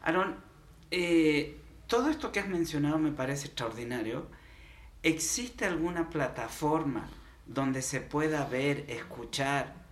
Aaron, 0.00 0.36
eh, 0.90 1.58
todo 1.86 2.08
esto 2.08 2.32
que 2.32 2.40
has 2.40 2.48
mencionado 2.48 2.98
me 2.98 3.12
parece 3.12 3.46
extraordinario. 3.46 4.28
¿Existe 5.02 5.66
alguna 5.66 6.08
plataforma 6.08 7.08
donde 7.46 7.82
se 7.82 8.00
pueda 8.00 8.46
ver, 8.46 8.86
escuchar 8.88 9.83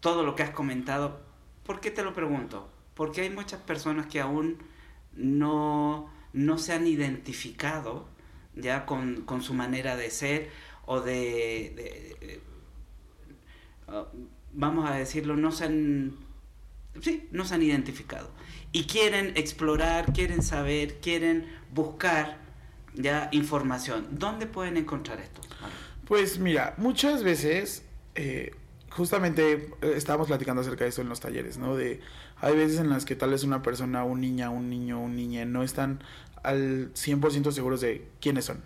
todo 0.00 0.22
lo 0.22 0.34
que 0.34 0.42
has 0.42 0.50
comentado? 0.50 1.20
¿Por 1.64 1.80
qué 1.80 1.90
te 1.90 2.02
lo 2.02 2.12
pregunto? 2.12 2.70
Porque 2.94 3.22
hay 3.22 3.30
muchas 3.30 3.60
personas 3.60 4.06
que 4.06 4.20
aún 4.20 4.58
no, 5.14 6.10
no 6.32 6.58
se 6.58 6.72
han 6.72 6.86
identificado 6.86 8.08
ya 8.54 8.86
con, 8.86 9.22
con, 9.22 9.42
su 9.42 9.54
manera 9.54 9.96
de 9.96 10.10
ser 10.10 10.50
o 10.86 11.00
de, 11.00 11.72
de 11.76 12.40
uh, 13.88 14.04
vamos 14.52 14.90
a 14.90 14.94
decirlo, 14.94 15.36
no 15.36 15.52
se 15.52 15.64
han, 15.64 16.16
sí, 17.00 17.28
no 17.30 17.44
se 17.44 17.54
han 17.54 17.62
identificado 17.62 18.30
y 18.72 18.84
quieren 18.84 19.32
explorar, 19.36 20.12
quieren 20.12 20.42
saber, 20.42 21.00
quieren 21.00 21.46
buscar 21.72 22.38
ya 22.94 23.28
información. 23.32 24.06
¿Dónde 24.12 24.46
pueden 24.46 24.76
encontrar 24.76 25.20
esto? 25.20 25.40
Pues 26.06 26.38
mira, 26.38 26.74
muchas 26.76 27.22
veces, 27.22 27.84
eh, 28.14 28.52
justamente 28.90 29.70
eh, 29.82 29.92
estábamos 29.96 30.28
platicando 30.28 30.62
acerca 30.62 30.84
de 30.84 30.90
eso 30.90 31.02
en 31.02 31.08
los 31.08 31.20
talleres, 31.20 31.58
¿no? 31.58 31.76
De 31.76 32.00
hay 32.40 32.56
veces 32.56 32.80
en 32.80 32.90
las 32.90 33.04
que 33.04 33.16
tal 33.16 33.30
vez 33.30 33.44
una 33.44 33.62
persona, 33.62 34.04
un 34.04 34.20
niña, 34.20 34.50
un 34.50 34.70
niño, 34.70 35.00
un 35.00 35.16
niña, 35.16 35.44
no 35.44 35.62
están 35.62 36.02
al 36.42 36.92
100% 36.94 37.52
seguros 37.52 37.80
de 37.80 38.08
quiénes 38.20 38.46
son. 38.46 38.62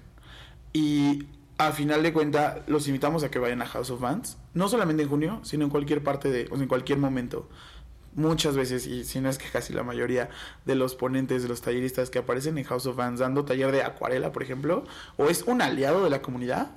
Y 0.72 1.26
a 1.58 1.72
final 1.72 2.02
de 2.02 2.12
cuenta, 2.12 2.64
los 2.66 2.86
invitamos 2.88 3.24
a 3.24 3.30
que 3.30 3.38
vayan 3.38 3.62
a 3.62 3.66
House 3.66 3.90
of 3.90 4.00
Bands, 4.00 4.38
no 4.54 4.68
solamente 4.68 5.02
en 5.02 5.08
junio, 5.08 5.40
sino 5.42 5.64
en 5.64 5.70
cualquier 5.70 6.02
parte 6.02 6.30
de, 6.30 6.46
o 6.50 6.54
sea, 6.54 6.62
en 6.62 6.68
cualquier 6.68 6.98
momento 6.98 7.48
muchas 8.14 8.56
veces, 8.56 8.86
y 8.86 9.04
si 9.04 9.20
no 9.20 9.28
es 9.28 9.38
que 9.38 9.48
casi 9.48 9.72
la 9.72 9.82
mayoría 9.82 10.30
de 10.64 10.74
los 10.74 10.94
ponentes, 10.94 11.42
de 11.42 11.48
los 11.48 11.60
talleristas 11.62 12.10
que 12.10 12.20
aparecen 12.20 12.56
en 12.58 12.64
House 12.64 12.86
of 12.86 12.96
Fans 12.96 13.20
dando 13.20 13.44
taller 13.44 13.72
de 13.72 13.82
acuarela, 13.82 14.32
por 14.32 14.42
ejemplo, 14.42 14.84
o 15.16 15.28
es 15.28 15.42
un 15.42 15.62
aliado 15.62 16.04
de 16.04 16.10
la 16.10 16.22
comunidad 16.22 16.70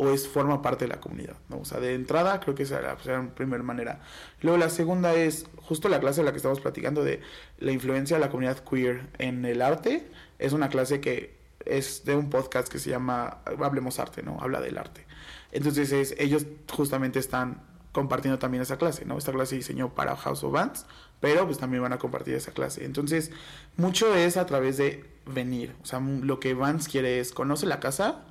o 0.00 0.10
es 0.10 0.28
forma 0.28 0.62
parte 0.62 0.84
de 0.84 0.90
la 0.90 1.00
comunidad, 1.00 1.34
¿no? 1.48 1.58
O 1.58 1.64
sea, 1.64 1.80
de 1.80 1.94
entrada 1.94 2.38
creo 2.38 2.54
que 2.54 2.62
esa 2.62 2.78
era 2.78 2.96
la 3.04 3.34
primera 3.34 3.64
manera. 3.64 4.00
Luego 4.42 4.56
la 4.56 4.70
segunda 4.70 5.12
es 5.14 5.46
justo 5.56 5.88
la 5.88 5.98
clase 5.98 6.20
de 6.20 6.26
la 6.26 6.30
que 6.30 6.36
estamos 6.36 6.60
platicando 6.60 7.02
de 7.02 7.20
la 7.58 7.72
influencia 7.72 8.16
de 8.16 8.20
la 8.20 8.30
comunidad 8.30 8.58
queer 8.58 9.08
en 9.18 9.44
el 9.44 9.60
arte. 9.60 10.08
Es 10.38 10.52
una 10.52 10.68
clase 10.68 11.00
que 11.00 11.36
es 11.66 12.04
de 12.04 12.14
un 12.14 12.30
podcast 12.30 12.68
que 12.68 12.78
se 12.78 12.90
llama 12.90 13.38
Hablemos 13.44 13.98
Arte, 13.98 14.22
¿no? 14.22 14.38
Habla 14.40 14.60
del 14.60 14.78
arte. 14.78 15.04
Entonces 15.50 15.90
es, 15.90 16.14
ellos 16.18 16.46
justamente 16.72 17.18
están 17.18 17.60
compartiendo 17.90 18.38
también 18.38 18.62
esa 18.62 18.78
clase, 18.78 19.04
¿no? 19.04 19.18
Esta 19.18 19.32
clase 19.32 19.56
diseñó 19.56 19.96
para 19.96 20.14
House 20.14 20.44
of 20.44 20.52
Bands, 20.52 20.86
pero 21.18 21.44
pues 21.44 21.58
también 21.58 21.82
van 21.82 21.92
a 21.92 21.98
compartir 21.98 22.34
esa 22.34 22.52
clase. 22.52 22.84
Entonces, 22.84 23.32
mucho 23.76 24.14
es 24.14 24.36
a 24.36 24.46
través 24.46 24.76
de 24.76 25.04
venir. 25.26 25.74
O 25.82 25.86
sea, 25.86 25.98
lo 25.98 26.38
que 26.38 26.54
Vance 26.54 26.88
quiere 26.88 27.18
es 27.18 27.32
conoce 27.32 27.66
la 27.66 27.80
casa 27.80 28.24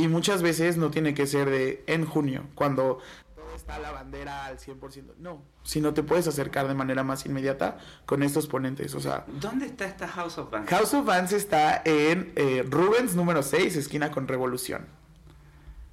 y 0.00 0.08
muchas 0.08 0.42
veces 0.42 0.78
no 0.78 0.90
tiene 0.90 1.12
que 1.12 1.26
ser 1.26 1.50
de 1.50 1.84
en 1.86 2.06
junio, 2.06 2.46
cuando 2.54 3.00
todo 3.34 3.54
está 3.54 3.78
la 3.78 3.90
bandera 3.90 4.46
al 4.46 4.58
100%. 4.58 5.16
No, 5.18 5.42
sino 5.62 5.92
te 5.92 6.02
puedes 6.02 6.26
acercar 6.26 6.68
de 6.68 6.74
manera 6.74 7.04
más 7.04 7.26
inmediata 7.26 7.78
con 8.06 8.22
estos 8.22 8.46
ponentes. 8.46 8.94
O 8.94 9.00
sea, 9.00 9.26
¿dónde 9.40 9.66
está 9.66 9.84
esta 9.84 10.08
House 10.08 10.38
of 10.38 10.50
Bands? 10.50 10.70
House 10.70 10.94
of 10.94 11.04
Bands 11.04 11.32
está 11.32 11.82
en 11.84 12.32
eh, 12.36 12.64
Rubens 12.68 13.14
número 13.14 13.42
6, 13.42 13.76
esquina 13.76 14.10
con 14.10 14.26
Revolución. 14.26 14.86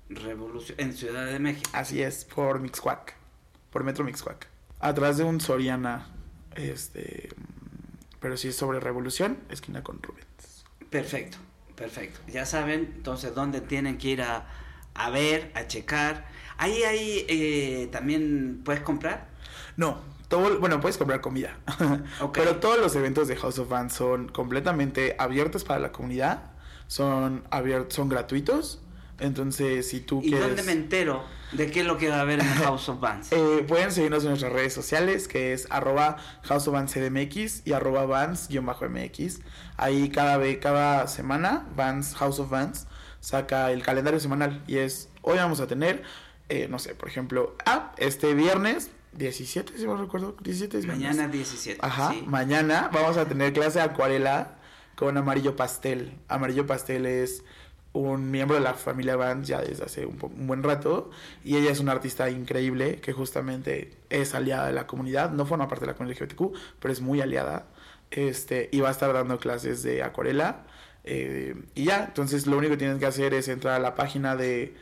Revolución 0.10 0.80
en 0.80 0.94
Ciudad 0.94 1.26
de 1.26 1.40
México. 1.40 1.70
Así 1.74 2.02
es, 2.02 2.24
por 2.24 2.62
Mixcuac, 2.62 3.14
por 3.72 3.84
Metro 3.84 4.06
Mixcuac. 4.06 4.48
Atrás 4.80 5.18
de 5.18 5.26
un 5.26 5.42
Soriana, 5.42 6.08
este, 6.56 7.30
pero 8.22 8.38
si 8.38 8.48
es 8.48 8.56
sobre 8.56 8.80
Revolución, 8.80 9.40
esquina 9.50 9.84
con 9.84 10.02
Rubens. 10.02 10.64
Perfecto, 10.90 11.38
perfecto. 11.78 12.20
Ya 12.28 12.46
saben 12.46 12.92
entonces 12.98 13.34
dónde 13.34 13.62
tienen 13.62 13.98
que 13.98 14.10
ir 14.10 14.22
a, 14.22 14.48
a 14.94 15.10
ver, 15.10 15.52
a 15.56 15.68
checar. 15.68 16.26
Ahí, 16.58 16.84
ahí 16.84 17.26
eh, 17.30 17.88
también 17.92 18.62
puedes 18.66 18.82
comprar. 18.82 19.30
No, 19.78 20.02
todo, 20.28 20.60
bueno, 20.60 20.82
puedes 20.82 20.98
comprar 20.98 21.22
comida. 21.22 21.58
Okay. 22.20 22.44
Pero 22.44 22.58
todos 22.58 22.80
los 22.80 22.96
eventos 22.96 23.28
de 23.28 23.36
House 23.38 23.60
of 23.60 23.70
Fans 23.70 23.94
son 23.94 24.28
completamente 24.28 25.16
abiertos 25.20 25.64
para 25.64 25.80
la 25.80 25.92
comunidad, 25.92 26.52
son 26.88 27.44
abiertos, 27.52 27.94
son 27.94 28.10
gratuitos 28.10 28.82
entonces, 29.20 29.88
si 29.90 30.02
tú 30.02 30.22
¿Y 30.24 30.30
quieres... 30.30 30.48
dónde 30.48 30.64
me 30.64 30.72
entero 30.72 31.24
de 31.52 31.72
qué 31.72 31.82
es 31.82 31.86
lo 31.86 31.98
que 31.98 32.10
va 32.10 32.18
a 32.18 32.22
haber 32.22 32.40
en 32.40 32.46
House 32.46 32.90
of 32.90 33.00
Bands? 33.00 33.32
eh, 33.32 33.66
pueden 33.68 33.92
seguirnos 33.92 34.24
en 34.24 34.30
nuestras 34.30 34.52
redes 34.52 34.74
sociales, 34.74 35.28
que 35.28 35.54
es 35.54 35.68
arroba 35.70 36.18
House 36.44 36.68
of 36.68 36.74
Bands 36.74 36.94
CDMX 36.94 37.62
y 37.66 37.74
arroba 37.74 38.06
Bands-MX. 38.06 39.40
Ahí 39.78 40.10
cada, 40.10 40.38
vez, 40.38 40.60
cada 40.60 41.08
semana, 41.08 41.68
Bands, 41.76 42.16
House 42.16 42.40
of 42.40 42.50
Bands, 42.50 42.88
saca 43.20 43.72
el 43.72 43.82
calendario 43.82 44.20
semanal. 44.20 44.64
Y 44.68 44.78
es, 44.78 45.10
hoy 45.22 45.38
vamos 45.38 45.60
a 45.60 45.68
tener, 45.68 46.04
eh, 46.50 46.68
no 46.70 46.80
sé, 46.80 46.94
por 46.96 47.10
ejemplo, 47.10 47.56
ah, 47.66 47.94
este 47.98 48.34
viernes 48.34 48.92
17, 49.14 49.78
si 49.78 49.86
no 49.86 49.98
recuerdo, 49.98 50.36
17 50.42 50.86
Mañana 50.86 51.28
17. 51.28 51.80
Ajá, 51.82 52.12
sí. 52.12 52.24
mañana 52.28 52.90
vamos 52.94 53.18
a 53.18 53.26
tener 53.28 53.52
clase 53.52 53.80
de 53.80 53.86
acuarela 53.86 54.58
con 54.96 55.18
amarillo 55.18 55.56
pastel. 55.56 56.20
Amarillo 56.28 56.68
pastel 56.68 57.06
es 57.06 57.44
un 58.00 58.32
miembro 58.32 58.56
de 58.56 58.64
la 58.64 58.74
familia 58.74 59.16
Vance 59.16 59.50
ya 59.50 59.62
desde 59.62 59.86
hace 59.86 60.06
un, 60.06 60.18
buen 60.48 60.64
rato 60.64 61.10
y 61.44 61.58
ella 61.58 61.72
es 61.72 61.80
una 61.80 61.92
artista 61.92 62.30
increíble 62.30 62.98
que 62.98 63.14
justamente 63.14 63.92
es 64.10 64.36
aliada 64.36 64.68
de 64.68 64.74
la 64.74 64.88
comunidad, 64.88 65.32
no 65.32 65.46
forma 65.46 65.68
parte 65.68 65.86
de 65.86 65.92
la 65.92 65.98
comunidad 65.98 66.22
LGBTQ, 66.22 66.58
pero 66.80 66.92
es 66.92 67.02
muy 67.02 67.22
aliada 67.22 67.66
este, 68.12 68.70
y 68.72 68.80
va 68.80 68.90
a 68.90 68.92
estar 68.92 69.12
dando 69.14 69.40
clases 69.40 69.84
de 69.84 70.04
acuarela 70.04 70.66
eh, 71.04 71.56
y 71.74 71.86
ya, 71.86 72.06
entonces 72.06 72.48
lo 72.48 72.58
único 72.58 72.72
que 72.72 72.78
tienes 72.78 73.00
que 73.00 73.06
hacer 73.06 73.34
es 73.34 73.48
entrar 73.48 73.76
a 73.76 73.80
la 73.80 73.96
página 73.96 74.36
de 74.36 74.76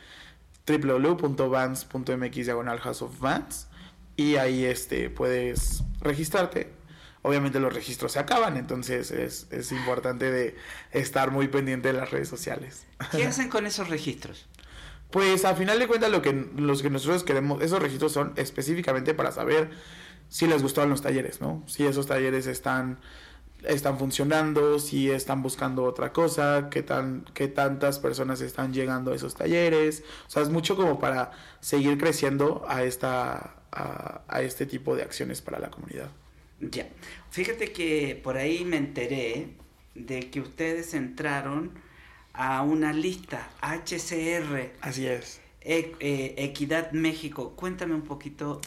www.vans.mx 0.66 2.34
diagonal 2.34 2.80
House 2.80 3.02
of 3.02 3.20
Vans 3.20 3.68
y 4.16 4.36
ahí 4.36 4.64
este, 4.64 5.10
puedes 5.10 5.84
registrarte 6.00 6.75
obviamente 7.26 7.58
los 7.58 7.74
registros 7.74 8.12
se 8.12 8.20
acaban, 8.20 8.56
entonces 8.56 9.10
es, 9.10 9.48
es, 9.50 9.72
importante 9.72 10.30
de 10.30 10.54
estar 10.92 11.32
muy 11.32 11.48
pendiente 11.48 11.88
de 11.88 11.98
las 11.98 12.12
redes 12.12 12.28
sociales. 12.28 12.86
¿Qué 13.10 13.24
hacen 13.26 13.48
con 13.48 13.66
esos 13.66 13.88
registros? 13.88 14.46
Pues 15.10 15.44
a 15.44 15.56
final 15.56 15.80
de 15.80 15.88
cuentas 15.88 16.10
lo 16.10 16.22
que, 16.22 16.32
los 16.56 16.82
que 16.82 16.90
nosotros 16.90 17.24
queremos, 17.24 17.62
esos 17.62 17.82
registros 17.82 18.12
son 18.12 18.32
específicamente 18.36 19.12
para 19.12 19.32
saber 19.32 19.70
si 20.28 20.46
les 20.46 20.62
gustaron 20.62 20.90
los 20.90 21.02
talleres, 21.02 21.40
¿no? 21.40 21.64
Si 21.66 21.84
esos 21.84 22.06
talleres 22.06 22.46
están, 22.46 23.00
están 23.64 23.98
funcionando, 23.98 24.78
si 24.78 25.10
están 25.10 25.42
buscando 25.42 25.82
otra 25.82 26.12
cosa, 26.12 26.68
qué, 26.70 26.84
tan, 26.84 27.24
qué 27.34 27.48
tantas 27.48 27.98
personas 27.98 28.40
están 28.40 28.72
llegando 28.72 29.10
a 29.10 29.16
esos 29.16 29.34
talleres. 29.34 30.04
O 30.28 30.30
sea, 30.30 30.42
es 30.42 30.48
mucho 30.48 30.76
como 30.76 31.00
para 31.00 31.32
seguir 31.58 31.98
creciendo 31.98 32.64
a, 32.68 32.84
esta, 32.84 33.56
a, 33.72 34.22
a 34.28 34.42
este 34.42 34.64
tipo 34.64 34.94
de 34.94 35.02
acciones 35.02 35.42
para 35.42 35.58
la 35.58 35.70
comunidad. 35.70 36.10
Ya. 36.60 36.88
Fíjate 37.30 37.72
que 37.72 38.18
por 38.22 38.36
ahí 38.36 38.64
me 38.64 38.76
enteré 38.76 39.48
de 39.94 40.30
que 40.30 40.40
ustedes 40.40 40.94
entraron 40.94 41.72
a 42.32 42.62
una 42.62 42.92
lista 42.92 43.48
HCR. 43.62 44.72
Así 44.80 45.06
es. 45.06 45.40
E- 45.60 45.94
eh, 46.00 46.34
Equidad 46.38 46.92
México. 46.92 47.54
Cuéntame 47.56 47.94
un 47.94 48.02
poquito 48.02 48.60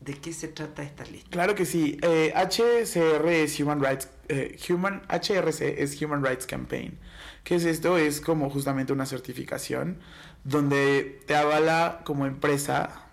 de 0.00 0.14
qué 0.14 0.32
se 0.32 0.48
trata 0.48 0.82
esta 0.82 1.04
lista. 1.04 1.28
Claro 1.30 1.54
que 1.54 1.64
sí. 1.64 1.98
Eh, 2.02 2.32
HCR 2.34 3.28
es 3.28 3.58
Human 3.60 3.82
Rights, 3.82 4.08
eh, 4.28 4.56
Human, 4.68 5.02
HRC 5.08 5.82
es 5.82 6.00
Human 6.02 6.24
Rights 6.24 6.46
Campaign. 6.46 6.98
¿Qué 7.44 7.54
es 7.54 7.64
esto? 7.64 7.96
Es 7.96 8.20
como 8.20 8.50
justamente 8.50 8.92
una 8.92 9.06
certificación 9.06 9.98
donde 10.44 11.20
te 11.26 11.34
avala 11.34 12.02
como 12.04 12.26
empresa 12.26 13.06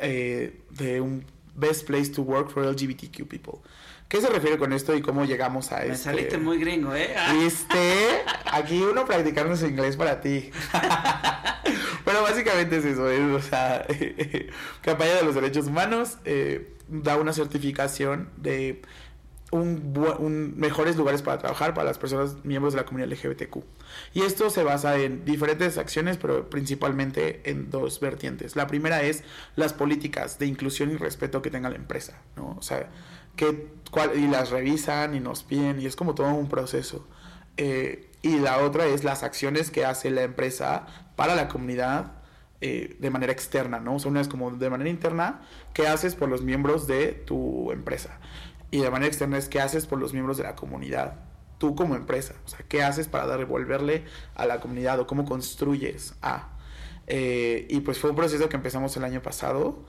eh, 0.00 0.60
de 0.70 1.00
un 1.00 1.24
Best 1.54 1.86
Place 1.86 2.10
to 2.12 2.22
Work 2.22 2.50
for 2.50 2.64
LGBTQ 2.64 3.26
People. 3.28 3.60
¿Qué 4.08 4.20
se 4.20 4.28
refiere 4.28 4.58
con 4.58 4.72
esto 4.72 4.94
y 4.96 5.02
cómo 5.02 5.24
llegamos 5.24 5.70
a 5.70 5.76
Me 5.76 5.84
este? 5.86 5.96
saliste 5.98 6.38
muy 6.38 6.58
gringo, 6.58 6.94
¿eh? 6.94 7.14
¿Viste? 7.40 8.22
Aquí 8.52 8.82
uno 8.82 9.06
practicando 9.06 9.56
su 9.56 9.66
inglés 9.66 9.96
para 9.96 10.20
ti. 10.20 10.50
Pero 12.04 12.22
básicamente 12.22 12.78
es 12.78 12.84
eso, 12.84 13.08
es, 13.08 13.20
o 13.20 13.40
sea, 13.40 13.86
campaña 14.82 15.14
de 15.14 15.22
los 15.22 15.34
derechos 15.34 15.66
humanos 15.66 16.18
eh, 16.24 16.74
da 16.88 17.16
una 17.16 17.32
certificación 17.32 18.30
de 18.36 18.82
un, 19.50 19.92
un- 20.20 20.54
mejores 20.56 20.96
lugares 20.96 21.22
para 21.22 21.38
trabajar 21.38 21.74
para 21.74 21.86
las 21.86 21.98
personas 21.98 22.36
miembros 22.44 22.72
de 22.74 22.80
la 22.80 22.86
comunidad 22.86 23.10
LGBTQ. 23.12 23.56
Y 24.14 24.22
esto 24.22 24.48
se 24.50 24.62
basa 24.62 24.96
en 24.98 25.24
diferentes 25.24 25.76
acciones, 25.78 26.16
pero 26.18 26.48
principalmente 26.48 27.40
en 27.50 27.70
dos 27.70 27.98
vertientes. 28.00 28.54
La 28.56 28.66
primera 28.66 29.02
es 29.02 29.24
las 29.56 29.72
políticas 29.72 30.38
de 30.38 30.46
inclusión 30.46 30.90
y 30.92 30.96
respeto 30.96 31.42
que 31.42 31.50
tenga 31.50 31.68
la 31.70 31.76
empresa, 31.76 32.20
¿no? 32.36 32.56
O 32.58 32.62
sea, 32.62 32.88
que, 33.36 33.68
cuál- 33.90 34.16
y 34.18 34.28
las 34.28 34.50
revisan 34.50 35.14
y 35.14 35.20
nos 35.20 35.42
piden 35.42 35.80
y 35.80 35.86
es 35.86 35.96
como 35.96 36.14
todo 36.14 36.28
un 36.34 36.48
proceso. 36.48 37.06
Eh, 37.56 38.08
y 38.22 38.38
la 38.38 38.58
otra 38.58 38.86
es 38.86 39.02
las 39.04 39.22
acciones 39.22 39.70
que 39.70 39.84
hace 39.84 40.10
la 40.10 40.22
empresa 40.22 40.86
para 41.16 41.34
la 41.34 41.48
comunidad 41.48 42.12
eh, 42.62 42.96
de 43.00 43.08
manera 43.10 43.32
externa, 43.32 43.80
¿no? 43.80 43.94
O 43.94 43.98
sea, 43.98 44.10
una 44.10 44.20
es 44.20 44.28
como 44.28 44.50
de 44.50 44.68
manera 44.68 44.90
interna, 44.90 45.40
¿qué 45.72 45.88
haces 45.88 46.14
por 46.14 46.28
los 46.28 46.42
miembros 46.42 46.86
de 46.86 47.08
tu 47.12 47.72
empresa? 47.72 48.18
Y 48.70 48.78
de 48.78 48.90
manera 48.90 49.08
externa 49.08 49.38
es 49.38 49.48
qué 49.48 49.60
haces 49.60 49.86
por 49.86 49.98
los 49.98 50.12
miembros 50.12 50.36
de 50.36 50.44
la 50.44 50.54
comunidad, 50.54 51.14
tú 51.58 51.74
como 51.74 51.96
empresa, 51.96 52.34
o 52.44 52.48
sea, 52.48 52.60
qué 52.68 52.82
haces 52.82 53.08
para 53.08 53.26
devolverle 53.36 54.04
a 54.34 54.46
la 54.46 54.60
comunidad 54.60 55.00
o 55.00 55.06
cómo 55.06 55.24
construyes 55.24 56.14
a. 56.22 56.56
Eh, 57.06 57.66
y 57.68 57.80
pues 57.80 57.98
fue 57.98 58.10
un 58.10 58.16
proceso 58.16 58.48
que 58.48 58.56
empezamos 58.56 58.96
el 58.96 59.04
año 59.04 59.20
pasado 59.20 59.84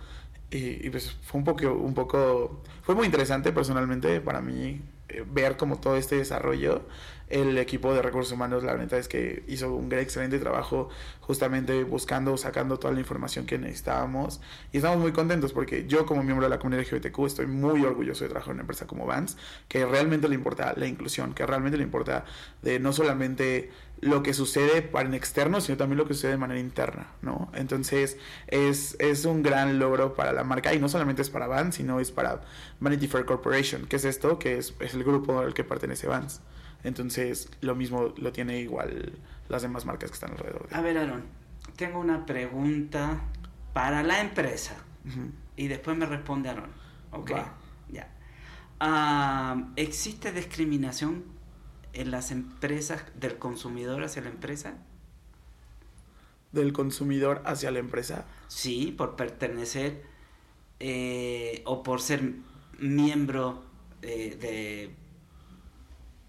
y, 0.49 0.89
pues 0.89 1.11
fue 1.23 1.39
un 1.39 1.45
poco, 1.45 1.71
un 1.71 1.93
poco, 1.93 2.61
fue 2.81 2.93
muy 2.93 3.05
interesante 3.05 3.53
personalmente 3.53 4.19
para 4.19 4.41
mí 4.41 4.81
eh, 5.07 5.23
ver 5.25 5.55
como 5.55 5.79
todo 5.79 5.95
este 5.95 6.17
desarrollo. 6.17 6.87
El 7.31 7.57
equipo 7.57 7.93
de 7.93 8.01
recursos 8.01 8.33
humanos, 8.33 8.61
la 8.63 8.75
neta 8.75 8.97
es 8.97 9.07
que 9.07 9.43
hizo 9.47 9.73
un 9.73 9.91
excelente 9.93 10.37
trabajo 10.37 10.89
justamente 11.21 11.85
buscando, 11.85 12.35
sacando 12.35 12.77
toda 12.77 12.93
la 12.93 12.99
información 12.99 13.45
que 13.45 13.57
necesitábamos. 13.57 14.41
Y 14.73 14.77
estamos 14.77 14.99
muy 14.99 15.13
contentos 15.13 15.53
porque 15.53 15.87
yo 15.87 16.05
como 16.05 16.23
miembro 16.23 16.45
de 16.45 16.49
la 16.49 16.59
comunidad 16.59 16.83
LGBTQ 16.83 17.19
estoy 17.25 17.47
muy 17.47 17.85
orgulloso 17.85 18.25
de 18.25 18.31
trabajar 18.31 18.49
en 18.49 18.55
una 18.55 18.61
empresa 18.63 18.85
como 18.85 19.05
Vans, 19.05 19.37
que 19.69 19.85
realmente 19.85 20.27
le 20.27 20.35
importa 20.35 20.73
la 20.75 20.87
inclusión, 20.87 21.33
que 21.33 21.45
realmente 21.45 21.77
le 21.77 21.83
importa 21.83 22.25
de 22.61 22.79
no 22.79 22.91
solamente 22.91 23.71
lo 24.01 24.23
que 24.23 24.33
sucede 24.33 24.81
para 24.81 25.07
en 25.07 25.13
externo, 25.13 25.61
sino 25.61 25.77
también 25.77 25.99
lo 25.99 26.07
que 26.07 26.15
sucede 26.15 26.31
de 26.31 26.37
manera 26.37 26.59
interna, 26.59 27.07
¿no? 27.21 27.49
Entonces 27.53 28.17
es, 28.47 28.97
es 28.99 29.23
un 29.23 29.41
gran 29.41 29.79
logro 29.79 30.15
para 30.15 30.33
la 30.33 30.43
marca 30.43 30.73
y 30.73 30.79
no 30.79 30.89
solamente 30.89 31.21
es 31.21 31.29
para 31.29 31.47
Vans, 31.47 31.75
sino 31.75 32.01
es 32.01 32.11
para 32.11 32.41
Vanity 32.81 33.07
Fair 33.07 33.25
Corporation, 33.25 33.85
que 33.85 33.95
es 33.95 34.03
esto, 34.03 34.37
que 34.37 34.57
es, 34.57 34.73
es 34.81 34.95
el 34.95 35.05
grupo 35.05 35.39
al 35.39 35.53
que 35.53 35.63
pertenece 35.63 36.07
Vans. 36.07 36.41
Entonces 36.83 37.49
lo 37.61 37.75
mismo 37.75 38.13
lo 38.17 38.31
tiene 38.31 38.59
igual 38.59 39.13
las 39.49 39.61
demás 39.61 39.85
marcas 39.85 40.09
que 40.09 40.15
están 40.15 40.31
alrededor. 40.31 40.67
De 40.69 40.75
A 40.75 40.81
ver, 40.81 40.97
Aaron, 40.97 41.23
tengo 41.75 41.99
una 41.99 42.25
pregunta 42.25 43.21
para 43.73 44.03
la 44.03 44.21
empresa. 44.21 44.75
Y 45.55 45.67
después 45.67 45.97
me 45.97 46.05
responde 46.05 46.49
Aaron. 46.49 46.69
Ok, 47.11 47.31
Va. 47.31 47.55
ya. 47.89 48.07
Ah, 48.79 49.69
¿Existe 49.75 50.31
discriminación 50.31 51.23
en 51.93 52.11
las 52.11 52.31
empresas 52.31 53.03
del 53.19 53.37
consumidor 53.37 54.03
hacia 54.03 54.21
la 54.21 54.29
empresa? 54.29 54.75
Del 56.51 56.73
consumidor 56.73 57.41
hacia 57.45 57.71
la 57.71 57.79
empresa. 57.79 58.25
Sí, 58.47 58.93
por 58.97 59.15
pertenecer 59.15 60.03
eh, 60.79 61.61
o 61.65 61.83
por 61.83 62.01
ser 62.01 62.33
miembro 62.79 63.63
eh, 64.01 64.37
de, 64.39 64.95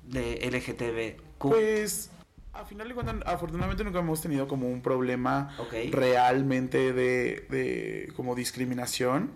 de 0.05 0.49
LGTBQ. 0.51 1.39
Pues, 1.39 2.11
a 2.53 2.65
final 2.65 2.89
de 2.89 2.95
cuentas, 2.95 3.17
afortunadamente 3.27 3.85
nunca 3.85 4.01
hemos 4.01 4.21
tenido 4.21 4.47
como 4.49 4.69
un 4.69 4.83
problema 4.83 5.57
realmente 5.91 6.93
de, 6.93 7.47
de 7.49 8.13
como 8.17 8.35
discriminación. 8.35 9.33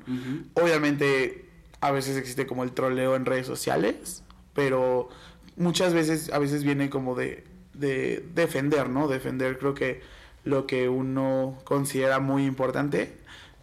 Obviamente, 0.55 1.49
a 1.81 1.91
veces 1.91 2.17
existe 2.17 2.47
como 2.47 2.65
el 2.65 2.73
troleo 2.73 3.17
en 3.17 3.25
redes 3.25 3.47
sociales, 3.47 4.23
pero 4.55 5.09
muchas 5.57 5.95
veces, 5.95 6.31
a 6.33 6.39
veces 6.39 6.65
viene 6.65 6.91
como 6.91 7.15
de, 7.15 7.45
de 7.75 8.25
defender, 8.35 8.89
¿no? 8.89 9.09
Defender 9.09 9.59
creo 9.59 9.75
que 9.75 10.01
lo 10.45 10.67
que 10.67 10.89
uno 10.89 11.59
considera 11.65 12.21
muy 12.21 12.47
importante. 12.47 13.13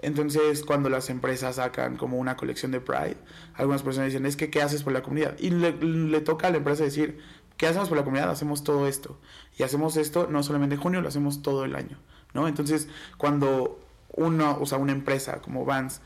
Entonces, 0.04 0.64
cuando 0.64 0.90
las 0.90 1.10
empresas 1.10 1.56
sacan 1.56 1.96
como 1.96 2.18
una 2.18 2.36
colección 2.36 2.72
de 2.72 2.82
Pride, 2.82 3.16
algunas 3.56 3.84
personas 3.84 4.10
dicen, 4.10 4.26
es 4.26 4.36
que, 4.36 4.50
¿qué 4.50 4.62
haces 4.62 4.84
por 4.84 4.92
la 4.92 5.02
comunidad? 5.02 5.38
Y 5.40 5.50
le, 5.50 5.72
le 5.72 6.20
toca 6.20 6.48
a 6.48 6.52
la 6.52 6.58
empresa 6.58 6.84
decir, 6.84 7.20
¿qué 7.56 7.68
hacemos 7.68 7.88
por 7.88 7.98
la 7.98 8.04
comunidad? 8.04 8.30
Hacemos 8.30 8.66
todo 8.66 8.86
esto. 8.88 9.18
Y 9.58 9.64
hacemos 9.64 9.96
esto 9.96 10.28
no 10.30 10.44
solamente 10.44 10.76
en 10.76 10.82
junio, 10.82 11.00
lo 11.00 11.08
hacemos 11.08 11.42
todo 11.42 11.64
el 11.64 11.76
año, 11.76 11.98
¿no? 12.34 12.50
Entonces, 12.50 12.90
cuando 13.18 13.80
uno, 14.12 14.58
o 14.60 14.66
sea, 14.66 14.78
una 14.78 14.92
empresa 14.92 15.42
como 15.42 15.64
Vans, 15.64 16.02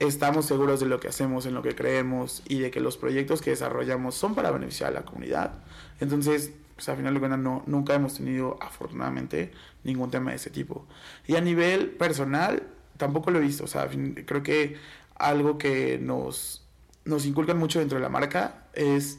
estamos 0.00 0.46
seguros 0.46 0.80
de 0.80 0.86
lo 0.86 0.98
que 0.98 1.06
hacemos, 1.06 1.46
en 1.46 1.54
lo 1.54 1.62
que 1.62 1.76
creemos 1.76 2.42
y 2.48 2.58
de 2.58 2.72
que 2.72 2.80
los 2.80 2.96
proyectos 2.96 3.42
que 3.42 3.50
desarrollamos 3.50 4.16
son 4.16 4.34
para 4.34 4.50
beneficiar 4.50 4.90
a 4.90 4.94
la 4.94 5.02
comunidad. 5.04 5.52
Entonces, 6.00 6.52
pues 6.74 6.88
a 6.88 6.96
final 6.96 7.14
de 7.14 7.20
cuentas 7.20 7.38
no, 7.38 7.62
nunca 7.66 7.94
hemos 7.94 8.14
tenido 8.14 8.58
afortunadamente 8.60 9.52
ningún 9.84 10.10
tema 10.10 10.30
de 10.30 10.36
ese 10.36 10.50
tipo. 10.50 10.86
Y 11.28 11.36
a 11.36 11.40
nivel 11.40 11.90
personal, 11.90 12.62
tampoco 13.00 13.32
lo 13.32 13.38
he 13.38 13.42
visto. 13.42 13.64
O 13.64 13.66
sea, 13.66 13.88
creo 14.26 14.44
que 14.44 14.76
algo 15.16 15.58
que 15.58 15.98
nos, 15.98 16.64
nos 17.04 17.26
inculcan 17.26 17.58
mucho 17.58 17.80
dentro 17.80 17.98
de 17.98 18.02
la 18.02 18.08
marca 18.08 18.66
es... 18.74 19.18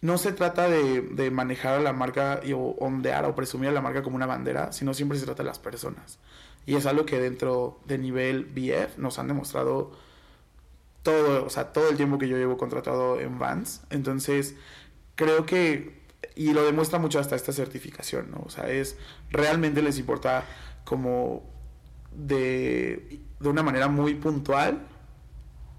No 0.00 0.18
se 0.18 0.32
trata 0.32 0.68
de, 0.68 1.00
de 1.00 1.30
manejar 1.30 1.74
a 1.74 1.80
la 1.80 1.92
marca 1.92 2.40
y 2.42 2.54
o 2.54 2.58
ondear 2.58 3.24
o 3.24 3.36
presumir 3.36 3.68
a 3.68 3.72
la 3.72 3.80
marca 3.80 4.02
como 4.02 4.16
una 4.16 4.26
bandera, 4.26 4.72
sino 4.72 4.94
siempre 4.94 5.16
se 5.16 5.26
trata 5.26 5.44
de 5.44 5.48
las 5.48 5.60
personas. 5.60 6.18
Y 6.66 6.74
es 6.74 6.86
algo 6.86 7.06
que 7.06 7.20
dentro 7.20 7.78
de 7.84 7.98
nivel 7.98 8.44
BF 8.46 8.98
nos 8.98 9.20
han 9.20 9.28
demostrado 9.28 9.92
todo, 11.02 11.44
o 11.44 11.50
sea, 11.50 11.72
todo 11.72 11.88
el 11.88 11.96
tiempo 11.96 12.18
que 12.18 12.28
yo 12.28 12.36
llevo 12.36 12.56
contratado 12.56 13.20
en 13.20 13.38
Vans. 13.38 13.82
Entonces, 13.90 14.56
creo 15.14 15.46
que, 15.46 16.00
y 16.34 16.52
lo 16.52 16.64
demuestra 16.64 16.98
mucho 16.98 17.18
hasta 17.18 17.36
esta 17.36 17.52
certificación, 17.52 18.30
¿no? 18.30 18.42
O 18.46 18.50
sea, 18.50 18.68
es, 18.70 18.96
realmente 19.30 19.82
les 19.82 19.98
importa 19.98 20.44
como 20.84 21.42
de, 22.16 23.20
de 23.40 23.48
una 23.48 23.62
manera 23.62 23.88
muy 23.88 24.14
puntual 24.14 24.86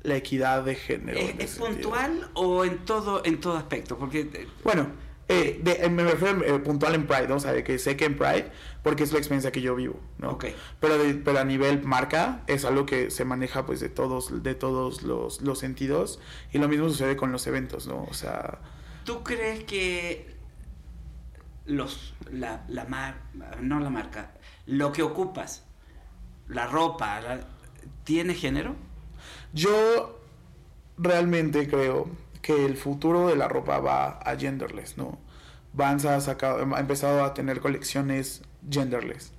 la 0.04 0.16
equidad 0.18 0.64
de 0.64 0.76
género. 0.76 1.18
¿Es, 1.20 1.30
en 1.30 1.42
es 1.42 1.56
puntual 1.56 2.30
o 2.34 2.66
en 2.66 2.80
todo, 2.86 3.24
en 3.26 3.40
todo 3.40 3.56
aspecto? 3.58 3.98
Porque 3.98 4.22
eh, 4.34 4.48
Bueno, 4.64 4.88
eh, 5.30 5.62
de- 5.64 5.86
eh, 5.86 5.90
me 5.90 6.04
refiero 6.04 6.44
eh, 6.44 6.60
puntual 6.60 6.94
en 6.96 7.08
Pride, 7.08 7.30
¿no? 7.30 7.36
O 7.36 7.40
sea, 7.40 7.64
que 7.64 7.80
sé 7.80 7.96
que 7.96 8.04
en 8.04 8.18
Pride, 8.18 8.52
porque 8.84 9.04
es 9.04 9.14
la 9.14 9.20
experiencia 9.20 9.54
que 9.54 9.62
yo 9.62 9.76
vivo, 9.76 9.98
¿no? 10.18 10.32
Ok. 10.32 10.46
Pero, 10.82 10.98
de- 10.98 11.14
pero 11.14 11.40
a 11.40 11.46
nivel 11.46 11.82
marca 11.84 12.44
es 12.48 12.66
algo 12.66 12.86
que 12.86 13.10
se 13.12 13.24
maneja 13.24 13.66
pues 13.66 13.80
de 13.80 13.88
todos, 13.88 14.44
de 14.44 14.56
todos 14.56 15.04
los, 15.04 15.42
los 15.42 15.60
sentidos 15.60 16.20
y 16.52 16.58
lo 16.58 16.68
mismo 16.68 16.90
sucede 16.90 17.16
con 17.16 17.32
los 17.32 17.48
eventos, 17.48 17.88
¿no? 17.88 18.04
O 18.04 18.14
sea, 18.14 18.60
¿Tú 19.06 19.24
crees 19.24 19.64
que 19.64 20.34
los 21.66 22.14
la, 22.32 22.66
la 22.68 22.86
mar, 22.86 23.22
no 23.62 23.80
la 23.80 23.90
marca, 23.90 24.34
lo 24.66 24.92
que 24.92 25.02
ocupas, 25.04 25.64
la 26.48 26.68
ropa, 26.68 27.20
la- 27.22 27.48
tiene 28.04 28.34
género? 28.36 28.76
yo 29.54 30.20
realmente 30.98 31.68
creo 31.68 32.08
que 32.42 32.66
el 32.66 32.76
futuro 32.78 33.28
de 33.28 33.36
la 33.36 33.48
ropa 33.48 33.80
va 33.80 34.10
a 34.20 34.36
genderless, 34.38 34.98
¿no? 34.98 35.20
Vans 35.74 36.06
ha, 36.06 36.20
sacado, 36.22 36.76
ha 36.76 36.80
empezado 36.80 37.24
a 37.24 37.34
tener 37.34 37.60
colecciones 37.62 38.42
genderless. 38.70 39.32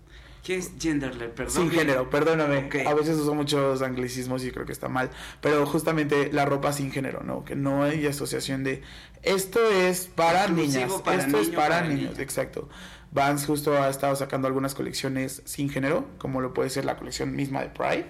¿Qué 0.42 0.56
es 0.58 0.72
genderless? 0.78 1.30
Perdón. 1.30 1.54
Sin 1.54 1.70
género, 1.70 2.10
perdóname. 2.10 2.66
Ok. 2.66 2.86
A 2.86 2.94
veces 2.94 3.16
uso 3.18 3.34
muchos 3.34 3.82
anglicismos 3.82 4.44
y 4.44 4.50
creo 4.50 4.66
que 4.66 4.72
está 4.72 4.88
mal. 4.88 5.10
Pero 5.40 5.64
justamente 5.64 6.30
la 6.32 6.44
ropa 6.44 6.72
sin 6.72 6.92
género, 6.92 7.22
¿no? 7.22 7.44
Que 7.44 7.56
no 7.56 7.82
hay 7.84 8.06
asociación 8.06 8.62
de 8.64 8.82
esto 9.22 9.58
es 9.70 10.06
para 10.06 10.44
Exclusivo 10.44 10.84
niñas, 10.86 11.02
para 11.02 11.22
esto 11.24 11.38
es 11.38 11.46
niño, 11.48 11.56
para, 11.58 11.76
para 11.76 11.88
niños. 11.88 12.10
niña. 12.12 12.22
Exacto. 12.22 12.68
Vans 13.14 13.46
justo 13.46 13.80
ha 13.80 13.88
estado 13.88 14.16
sacando 14.16 14.48
algunas 14.48 14.74
colecciones 14.74 15.40
sin 15.44 15.70
género, 15.70 16.04
como 16.18 16.40
lo 16.40 16.52
puede 16.52 16.68
ser 16.68 16.84
la 16.84 16.96
colección 16.96 17.34
misma 17.34 17.62
de 17.62 17.68
Pride, 17.68 18.06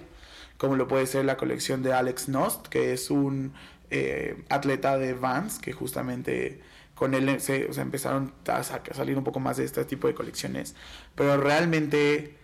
como 0.57 0.75
lo 0.75 0.87
puede 0.87 1.05
ser 1.05 1.25
la 1.25 1.37
colección 1.37 1.83
de 1.83 1.93
Alex 1.93 2.27
Nost, 2.27 2.67
que 2.67 2.91
es 2.91 3.11
un 3.11 3.53
eh, 3.91 4.43
atleta 4.49 4.97
de 4.97 5.13
Vans, 5.13 5.59
que 5.59 5.73
justamente 5.73 6.59
con 6.95 7.13
él 7.13 7.39
se, 7.39 7.69
empezaron 7.79 8.33
a, 8.47 8.63
salir 8.63 9.15
un 9.15 9.23
poco 9.23 9.39
más 9.39 9.57
de 9.57 9.65
este 9.65 9.85
tipo 9.85 10.07
de 10.07 10.15
colecciones. 10.15 10.75
Pero 11.13 11.37
realmente 11.37 12.37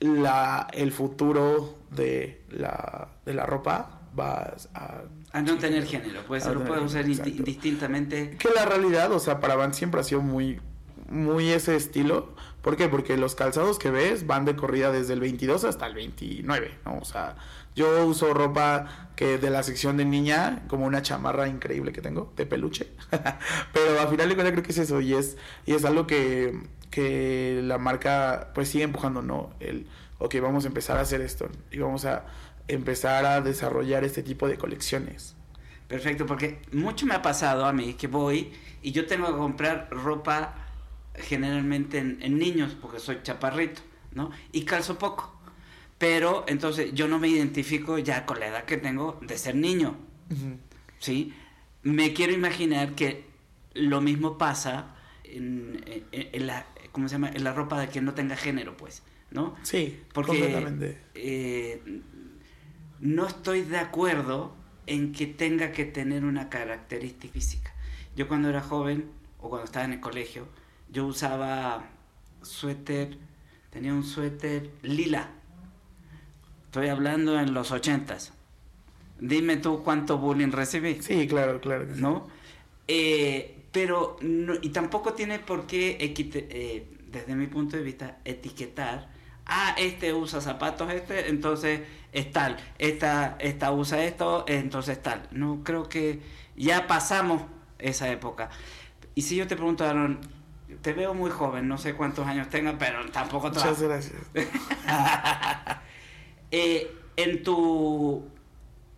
la, 0.00 0.68
el 0.72 0.90
futuro 0.90 1.78
de 1.90 2.44
la, 2.48 3.08
de 3.26 3.34
la 3.34 3.44
ropa 3.44 4.00
va 4.18 4.56
a... 4.72 5.02
A 5.32 5.42
no 5.42 5.58
tener 5.58 5.84
género, 5.84 6.22
pues 6.26 6.46
lo 6.46 6.64
puede 6.64 6.80
usar 6.80 7.06
indistintamente. 7.06 8.36
Que 8.38 8.48
la 8.54 8.64
realidad, 8.64 9.12
o 9.12 9.18
sea, 9.18 9.38
para 9.38 9.54
Vans 9.54 9.76
siempre 9.76 10.00
ha 10.00 10.04
sido 10.04 10.22
muy, 10.22 10.60
muy 11.08 11.50
ese 11.50 11.76
estilo. 11.76 12.34
¿Por 12.62 12.76
qué? 12.76 12.88
Porque 12.88 13.16
los 13.16 13.34
calzados 13.34 13.78
que 13.78 13.90
ves 13.90 14.26
van 14.26 14.44
de 14.44 14.56
corrida 14.56 14.90
desde 14.90 15.12
el 15.12 15.20
22 15.20 15.64
hasta 15.64 15.86
el 15.86 15.94
29, 15.94 16.78
¿no? 16.84 16.98
O 16.98 17.04
sea, 17.04 17.36
yo 17.76 18.06
uso 18.06 18.34
ropa 18.34 19.10
que 19.16 19.38
de 19.38 19.50
la 19.50 19.62
sección 19.62 19.96
de 19.96 20.04
niña, 20.04 20.64
como 20.66 20.86
una 20.86 21.02
chamarra 21.02 21.46
increíble 21.46 21.92
que 21.92 22.00
tengo, 22.00 22.32
de 22.36 22.46
peluche. 22.46 22.88
Pero 23.72 24.00
al 24.00 24.08
final 24.08 24.28
de 24.28 24.34
cuentas 24.34 24.52
creo 24.52 24.62
que 24.64 24.72
es 24.72 24.78
eso 24.78 25.00
y 25.00 25.14
es, 25.14 25.36
y 25.64 25.74
es 25.74 25.84
algo 25.84 26.06
que, 26.06 26.58
que 26.90 27.60
la 27.62 27.78
marca 27.78 28.50
pues 28.54 28.68
sigue 28.68 28.84
empujando, 28.84 29.22
¿no? 29.22 29.50
El, 29.60 29.86
ok, 30.18 30.36
vamos 30.40 30.64
a 30.64 30.68
empezar 30.68 30.96
a 30.96 31.02
hacer 31.02 31.20
esto 31.20 31.48
y 31.70 31.78
vamos 31.78 32.04
a 32.04 32.24
empezar 32.68 33.26
a 33.26 33.40
desarrollar 33.40 34.04
este 34.04 34.22
tipo 34.22 34.48
de 34.48 34.58
colecciones. 34.58 35.36
Perfecto, 35.88 36.26
porque 36.26 36.60
mucho 36.72 37.06
me 37.06 37.14
ha 37.14 37.22
pasado 37.22 37.64
a 37.64 37.72
mí 37.72 37.94
que 37.94 38.08
voy 38.08 38.52
y 38.82 38.92
yo 38.92 39.06
tengo 39.06 39.26
que 39.26 39.34
comprar 39.34 39.88
ropa 39.90 40.65
generalmente 41.18 41.98
en, 41.98 42.18
en 42.22 42.38
niños 42.38 42.76
porque 42.80 42.98
soy 42.98 43.18
chaparrito, 43.22 43.82
¿no? 44.12 44.30
Y 44.52 44.64
calzo 44.64 44.98
poco. 44.98 45.36
Pero 45.98 46.44
entonces 46.46 46.92
yo 46.92 47.08
no 47.08 47.18
me 47.18 47.28
identifico 47.28 47.98
ya 47.98 48.26
con 48.26 48.38
la 48.38 48.48
edad 48.48 48.64
que 48.64 48.76
tengo 48.76 49.18
de 49.22 49.38
ser 49.38 49.54
niño. 49.54 49.96
¿Sí? 50.98 51.32
Me 51.82 52.12
quiero 52.12 52.32
imaginar 52.32 52.94
que 52.94 53.24
lo 53.74 54.00
mismo 54.00 54.36
pasa 54.36 54.96
en, 55.24 55.82
la, 56.34 56.66
¿cómo 56.92 57.08
se 57.08 57.14
llama? 57.14 57.30
en 57.32 57.44
la 57.44 57.52
ropa 57.52 57.80
de 57.80 57.88
quien 57.88 58.04
no 58.04 58.14
tenga 58.14 58.36
género, 58.36 58.76
pues. 58.76 59.02
¿No? 59.30 59.56
Sí, 59.62 60.00
porque 60.12 60.94
eh, 61.14 61.82
no 63.00 63.26
estoy 63.26 63.62
de 63.62 63.78
acuerdo 63.78 64.54
en 64.86 65.12
que 65.12 65.26
tenga 65.26 65.72
que 65.72 65.84
tener 65.84 66.24
una 66.24 66.48
característica 66.48 67.32
física. 67.32 67.74
Yo 68.14 68.28
cuando 68.28 68.48
era 68.48 68.60
joven 68.60 69.10
o 69.38 69.48
cuando 69.48 69.64
estaba 69.64 69.84
en 69.84 69.94
el 69.94 70.00
colegio, 70.00 70.46
yo 70.90 71.06
usaba 71.06 71.84
suéter, 72.42 73.18
tenía 73.70 73.92
un 73.92 74.04
suéter 74.04 74.70
lila 74.82 75.30
Estoy 76.76 76.90
hablando 76.90 77.40
en 77.40 77.54
los 77.54 77.70
ochentas. 77.70 78.34
Dime 79.18 79.56
tú 79.56 79.82
cuánto 79.82 80.18
bullying 80.18 80.50
recibí. 80.50 81.00
Sí, 81.00 81.26
claro, 81.26 81.58
claro. 81.58 81.86
¿No? 81.94 82.26
Eh, 82.86 83.64
pero, 83.72 84.18
y 84.60 84.68
tampoco 84.68 85.14
tiene 85.14 85.38
por 85.38 85.66
qué, 85.66 85.96
eh, 85.98 86.86
desde 87.06 87.34
mi 87.34 87.46
punto 87.46 87.78
de 87.78 87.82
vista, 87.82 88.18
etiquetar. 88.26 89.08
Ah, 89.46 89.74
este 89.78 90.12
usa 90.12 90.42
zapatos, 90.42 90.92
este, 90.92 91.30
entonces 91.30 91.80
es 92.12 92.30
tal. 92.30 92.58
Esta, 92.78 93.38
esta 93.40 93.72
usa 93.72 94.04
esto, 94.04 94.44
entonces 94.46 95.02
tal. 95.02 95.26
No, 95.30 95.62
creo 95.64 95.88
que 95.88 96.20
ya 96.56 96.86
pasamos 96.86 97.40
esa 97.78 98.10
época. 98.10 98.50
Y 99.14 99.22
si 99.22 99.36
yo 99.36 99.46
te 99.46 99.56
pregunto, 99.56 99.82
Aaron, 99.82 100.20
te 100.82 100.92
veo 100.92 101.14
muy 101.14 101.30
joven, 101.30 101.68
no 101.68 101.78
sé 101.78 101.94
cuántos 101.94 102.26
años 102.26 102.48
tenga, 102.48 102.76
pero 102.78 103.04
tampoco... 103.10 103.48
Muchas 103.48 103.80
gracias. 103.80 104.22
Eh, 106.52 106.96
en 107.16 107.42
tu 107.42 108.24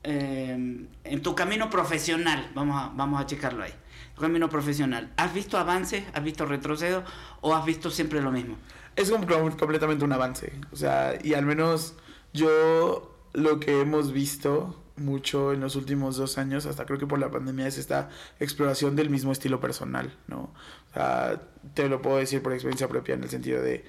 em, 0.03 0.87
en 1.03 1.23
tu 1.23 1.35
camino 1.35 1.71
profesional, 1.71 2.51
vamos 2.55 2.77
a, 2.77 2.93
vamos 2.95 3.21
a 3.21 3.27
checarlo 3.27 3.65
ahí, 3.65 3.73
tu 4.15 4.21
camino 4.21 4.51
profesional, 4.51 5.11
¿has 5.17 5.33
visto 5.33 5.57
avances, 5.57 6.05
has 6.13 6.23
visto 6.23 6.45
retrocedo 6.45 7.05
o 7.41 7.55
has 7.55 7.65
visto 7.65 7.91
siempre 7.91 8.21
lo 8.21 8.31
mismo? 8.31 8.59
Es 8.97 9.11
completamente 9.11 10.05
un 10.05 10.13
avance, 10.13 10.53
o 10.73 10.77
sea, 10.77 11.15
y 11.23 11.33
al 11.33 11.47
menos 11.47 11.97
yo 12.35 13.19
lo 13.33 13.61
que 13.61 13.81
hemos 13.81 14.13
visto 14.13 14.83
mucho 14.99 15.53
en 15.53 15.61
los 15.61 15.77
últimos 15.77 16.17
dos 16.17 16.39
años, 16.39 16.67
hasta 16.67 16.87
creo 16.87 16.99
que 16.99 17.07
por 17.07 17.19
la 17.19 17.31
pandemia, 17.31 17.67
es 17.67 17.79
esta 17.79 18.11
exploración 18.41 18.97
del 18.97 19.11
mismo 19.11 19.33
estilo 19.33 19.61
personal, 19.61 20.17
¿no? 20.27 20.53
O 20.91 20.95
sea, 20.95 21.41
te 21.75 21.89
lo 21.89 22.03
puedo 22.03 22.19
decir 22.19 22.43
por 22.43 22.53
experiencia 22.53 22.89
propia 22.89 23.15
en 23.15 23.23
el 23.23 23.31
sentido 23.31 23.63
de 23.63 23.85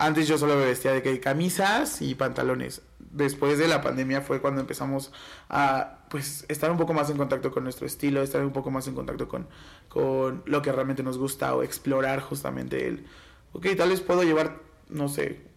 antes 0.00 0.26
yo 0.26 0.38
solo 0.38 0.56
me 0.56 0.64
vestía 0.64 0.92
de 0.92 1.02
que 1.02 1.20
camisas 1.20 2.00
y 2.00 2.14
pantalones. 2.14 2.80
Después 2.98 3.58
de 3.58 3.68
la 3.68 3.82
pandemia 3.82 4.22
fue 4.22 4.40
cuando 4.40 4.62
empezamos 4.62 5.12
a 5.50 5.98
pues 6.08 6.46
estar 6.48 6.70
un 6.70 6.78
poco 6.78 6.94
más 6.94 7.10
en 7.10 7.18
contacto 7.18 7.50
con 7.50 7.64
nuestro 7.64 7.86
estilo, 7.86 8.22
estar 8.22 8.42
un 8.42 8.52
poco 8.52 8.70
más 8.70 8.88
en 8.88 8.94
contacto 8.94 9.28
con, 9.28 9.46
con 9.90 10.42
lo 10.46 10.62
que 10.62 10.72
realmente 10.72 11.02
nos 11.02 11.18
gusta 11.18 11.54
o 11.54 11.62
explorar 11.62 12.20
justamente 12.20 12.86
el, 12.88 13.04
ok, 13.52 13.66
tal 13.76 13.90
vez 13.90 14.00
puedo 14.00 14.22
llevar, 14.22 14.62
no 14.88 15.08
sé, 15.08 15.49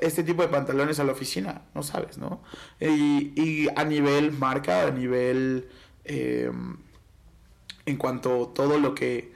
este 0.00 0.22
tipo 0.22 0.42
de 0.42 0.48
pantalones 0.48 1.00
a 1.00 1.04
la 1.04 1.12
oficina, 1.12 1.62
no 1.74 1.82
sabes, 1.82 2.18
¿no? 2.18 2.42
Y, 2.80 3.32
y 3.36 3.68
a 3.76 3.84
nivel 3.84 4.32
marca, 4.32 4.86
a 4.86 4.90
nivel, 4.90 5.68
em, 6.04 6.76
en 7.86 7.96
cuanto 7.96 8.50
a 8.50 8.54
todo 8.54 8.78
lo 8.78 8.94
que, 8.94 9.32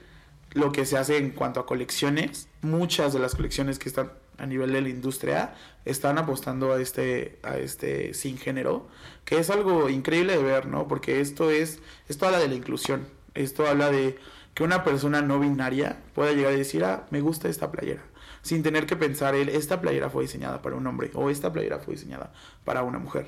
lo 0.51 0.71
que 0.71 0.85
se 0.85 0.97
hace 0.97 1.17
en 1.17 1.31
cuanto 1.31 1.59
a 1.59 1.65
colecciones, 1.65 2.47
muchas 2.61 3.13
de 3.13 3.19
las 3.19 3.35
colecciones 3.35 3.79
que 3.79 3.89
están 3.89 4.11
a 4.37 4.45
nivel 4.45 4.73
de 4.73 4.81
la 4.81 4.89
industria 4.89 5.53
están 5.85 6.17
apostando 6.17 6.73
a 6.73 6.81
este, 6.81 7.39
a 7.43 7.57
este 7.57 8.13
sin 8.13 8.37
género, 8.37 8.87
que 9.25 9.37
es 9.37 9.49
algo 9.49 9.89
increíble 9.89 10.37
de 10.37 10.43
ver, 10.43 10.67
¿no? 10.67 10.87
Porque 10.87 11.21
esto 11.21 11.51
es, 11.51 11.79
esto 12.07 12.25
habla 12.25 12.39
de 12.39 12.47
la 12.47 12.55
inclusión, 12.55 13.07
esto 13.33 13.67
habla 13.67 13.91
de 13.91 14.17
que 14.53 14.63
una 14.63 14.83
persona 14.83 15.21
no 15.21 15.39
binaria 15.39 16.01
pueda 16.13 16.31
llegar 16.33 16.53
y 16.53 16.57
decir, 16.57 16.83
ah, 16.83 17.05
me 17.09 17.21
gusta 17.21 17.49
esta 17.49 17.71
playera, 17.71 18.03
sin 18.43 18.61
tener 18.61 18.85
que 18.85 18.95
pensar, 18.95 19.33
él, 19.33 19.49
esta 19.49 19.81
playera 19.81 20.09
fue 20.09 20.23
diseñada 20.23 20.61
para 20.61 20.75
un 20.75 20.85
hombre 20.85 21.09
o 21.15 21.29
esta 21.31 21.51
playera 21.51 21.79
fue 21.79 21.95
diseñada 21.95 22.31
para 22.63 22.83
una 22.83 22.99
mujer. 22.99 23.25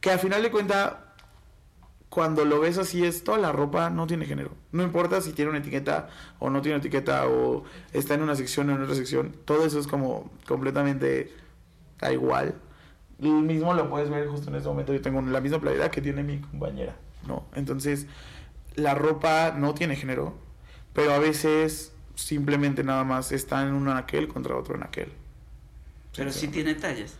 Que 0.00 0.10
al 0.10 0.18
final 0.18 0.42
de 0.42 0.50
cuentas 0.50 0.94
cuando 2.08 2.44
lo 2.44 2.58
ves 2.58 2.76
así 2.76 3.04
es 3.04 3.22
toda 3.22 3.38
la 3.38 3.52
ropa 3.52 3.88
no 3.88 4.06
tiene 4.06 4.26
género. 4.26 4.50
No 4.72 4.82
importa 4.82 5.20
si 5.20 5.32
tiene 5.32 5.50
una 5.50 5.60
etiqueta 5.60 6.08
o 6.40 6.50
no 6.50 6.60
tiene 6.60 6.78
etiqueta 6.78 7.28
o 7.28 7.64
está 7.92 8.14
en 8.14 8.22
una 8.22 8.34
sección 8.34 8.68
o 8.68 8.74
en 8.74 8.82
otra 8.82 8.96
sección. 8.96 9.36
Todo 9.44 9.64
eso 9.64 9.78
es 9.78 9.86
como 9.86 10.30
completamente 10.48 11.32
da 12.00 12.12
igual. 12.12 12.56
Lo 13.20 13.30
mismo 13.30 13.74
lo 13.74 13.88
puedes 13.88 14.10
ver 14.10 14.26
justo 14.26 14.48
en 14.50 14.56
este 14.56 14.68
momento. 14.68 14.92
Yo 14.92 15.00
tengo 15.00 15.20
la 15.22 15.40
misma 15.40 15.60
playera 15.60 15.90
que 15.90 16.00
tiene 16.00 16.24
mi 16.24 16.40
compañera, 16.40 16.96
¿no? 17.28 17.44
Entonces, 17.54 18.06
la 18.74 18.94
ropa 18.94 19.54
no 19.56 19.74
tiene 19.74 19.94
género, 19.94 20.34
pero 20.94 21.12
a 21.12 21.18
veces 21.18 21.92
simplemente 22.20 22.84
nada 22.84 23.04
más 23.04 23.32
está 23.32 23.62
en 23.62 23.74
un 23.74 23.88
aquel 23.88 24.28
contra 24.28 24.56
otro 24.56 24.74
en 24.76 24.82
aquel. 24.82 25.12
Pero 26.16 26.32
sí 26.32 26.48
tiene 26.48 26.74
tallas. 26.74 27.16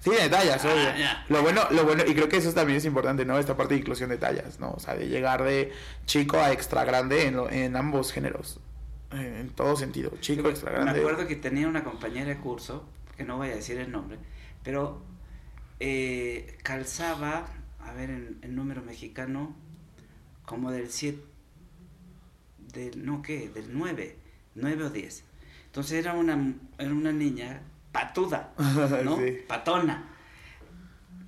Sí, 0.00 0.10
de 0.10 0.28
tallas, 0.28 0.62
ah, 0.64 0.68
obvio. 0.72 0.92
Lo 1.28 1.42
bueno, 1.42 1.62
lo 1.70 1.84
bueno, 1.84 2.02
y 2.06 2.14
creo 2.14 2.28
que 2.28 2.36
eso 2.36 2.52
también 2.52 2.76
es 2.76 2.84
importante, 2.84 3.24
¿no? 3.24 3.38
Esta 3.38 3.56
parte 3.56 3.74
de 3.74 3.80
inclusión 3.80 4.10
de 4.10 4.18
tallas, 4.18 4.60
¿no? 4.60 4.72
O 4.72 4.78
sea, 4.78 4.94
de 4.94 5.08
llegar 5.08 5.42
de 5.42 5.72
chico 6.04 6.38
a 6.38 6.52
extra 6.52 6.84
grande 6.84 7.26
en, 7.26 7.38
en 7.50 7.76
ambos 7.76 8.12
géneros. 8.12 8.60
En 9.12 9.50
todo 9.50 9.76
sentido, 9.76 10.10
chico, 10.20 10.48
extra 10.48 10.72
grande. 10.72 10.94
Me 10.94 10.98
acuerdo 10.98 11.28
que 11.28 11.36
tenía 11.36 11.68
una 11.68 11.84
compañera 11.84 12.26
de 12.26 12.36
curso, 12.36 12.84
que 13.16 13.22
no 13.22 13.36
voy 13.36 13.50
a 13.50 13.54
decir 13.54 13.78
el 13.78 13.92
nombre, 13.92 14.18
pero 14.64 15.02
eh, 15.78 16.58
calzaba, 16.64 17.46
a 17.78 17.92
ver, 17.92 18.10
en, 18.10 18.54
número 18.56 18.82
mexicano, 18.82 19.54
como 20.44 20.72
del 20.72 20.90
7, 20.90 21.22
del, 22.72 23.06
no, 23.06 23.22
¿qué? 23.22 23.48
Del 23.48 23.66
9, 23.72 24.16
9 24.54 24.84
o 24.84 24.90
10. 24.90 25.24
Entonces 25.66 25.92
era 25.92 26.14
una, 26.14 26.54
era 26.78 26.92
una 26.92 27.12
niña 27.12 27.62
patuda, 27.92 28.52
¿no? 29.04 29.18
Patona. 29.48 30.10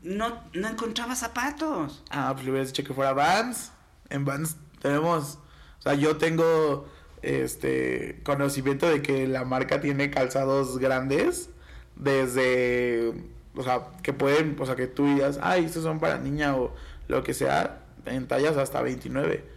No, 0.02 0.44
no 0.52 0.68
encontraba 0.68 1.16
zapatos. 1.16 2.04
Ah, 2.10 2.30
pues 2.32 2.44
le 2.44 2.52
hubieras 2.52 2.68
dicho 2.68 2.84
que 2.84 2.94
fuera 2.94 3.12
Vans. 3.12 3.72
En 4.08 4.24
Vans 4.24 4.56
tenemos, 4.80 5.38
o 5.78 5.82
sea, 5.82 5.94
yo 5.94 6.16
tengo 6.16 6.88
este 7.22 8.20
conocimiento 8.24 8.88
de 8.88 9.02
que 9.02 9.26
la 9.26 9.44
marca 9.44 9.80
tiene 9.80 10.10
calzados 10.10 10.78
grandes 10.78 11.50
desde, 11.96 13.14
o 13.56 13.62
sea, 13.64 13.88
que 14.02 14.12
pueden, 14.12 14.56
o 14.60 14.66
sea, 14.66 14.76
que 14.76 14.86
tú 14.86 15.06
digas, 15.06 15.40
ay, 15.42 15.64
estos 15.64 15.82
son 15.82 15.98
para 15.98 16.18
niña 16.18 16.54
o 16.56 16.74
lo 17.08 17.24
que 17.24 17.34
sea, 17.34 17.82
en 18.04 18.28
tallas 18.28 18.56
hasta 18.56 18.82
29. 18.82 19.55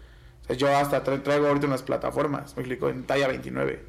Yo 0.58 0.76
hasta 0.76 1.04
traigo 1.04 1.48
ahorita 1.48 1.68
unas 1.68 1.84
plataformas, 1.84 2.56
me 2.56 2.62
explico, 2.62 2.90
en 2.90 3.04
talla 3.04 3.28
29. 3.28 3.84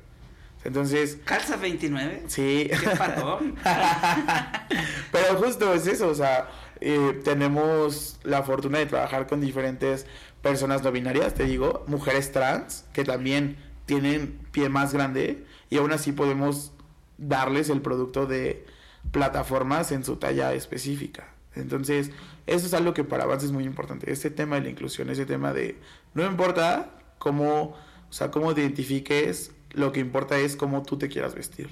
Entonces. 0.65 1.19
¿Calza 1.25 1.57
29? 1.57 2.25
Sí. 2.27 2.71
Qué 2.71 2.97
patón. 2.97 3.55
Pero 5.13 5.37
justo 5.37 5.73
es 5.73 5.87
eso, 5.87 6.09
o 6.09 6.15
sea, 6.15 6.49
eh, 6.81 7.21
tenemos 7.25 8.19
la 8.25 8.43
fortuna 8.43 8.79
de 8.79 8.87
trabajar 8.87 9.27
con 9.27 9.41
diferentes 9.41 10.07
personas 10.43 10.83
no 10.83 10.93
binarias, 10.93 11.35
te 11.35 11.45
digo, 11.45 11.85
mujeres 11.87 12.33
trans, 12.33 12.85
que 12.93 13.05
también 13.05 13.57
tienen 13.87 14.39
pie 14.53 14.69
más 14.69 14.93
grande 14.93 15.45
y 15.69 15.79
aún 15.79 15.93
así 15.93 16.13
podemos 16.13 16.73
darles 17.19 17.69
el 17.69 17.83
producto 17.83 18.27
de 18.27 18.67
plataformas 19.13 19.93
en 19.93 20.05
su 20.05 20.17
talla 20.17 20.53
específica. 20.55 21.29
Entonces, 21.55 22.11
eso 22.51 22.67
es 22.67 22.75
algo 22.75 22.93
que 22.93 23.05
para 23.05 23.27
Vans 23.27 23.45
es 23.45 23.53
muy 23.53 23.65
importante, 23.65 24.11
ese 24.11 24.29
tema 24.31 24.57
de 24.57 24.63
la 24.63 24.71
inclusión, 24.71 25.09
ese 25.09 25.25
tema 25.25 25.53
de, 25.53 25.79
no 26.15 26.27
importa 26.27 26.91
cómo, 27.19 27.77
o 28.09 28.13
sea, 28.13 28.33
cómo 28.33 28.55
te 28.55 28.61
identifiques, 28.63 29.53
lo 29.71 29.93
que 29.93 30.01
importa 30.01 30.37
es 30.37 30.57
cómo 30.57 30.83
tú 30.83 30.99
te 30.99 31.09
quieras 31.09 31.37
vestir. 31.37 31.71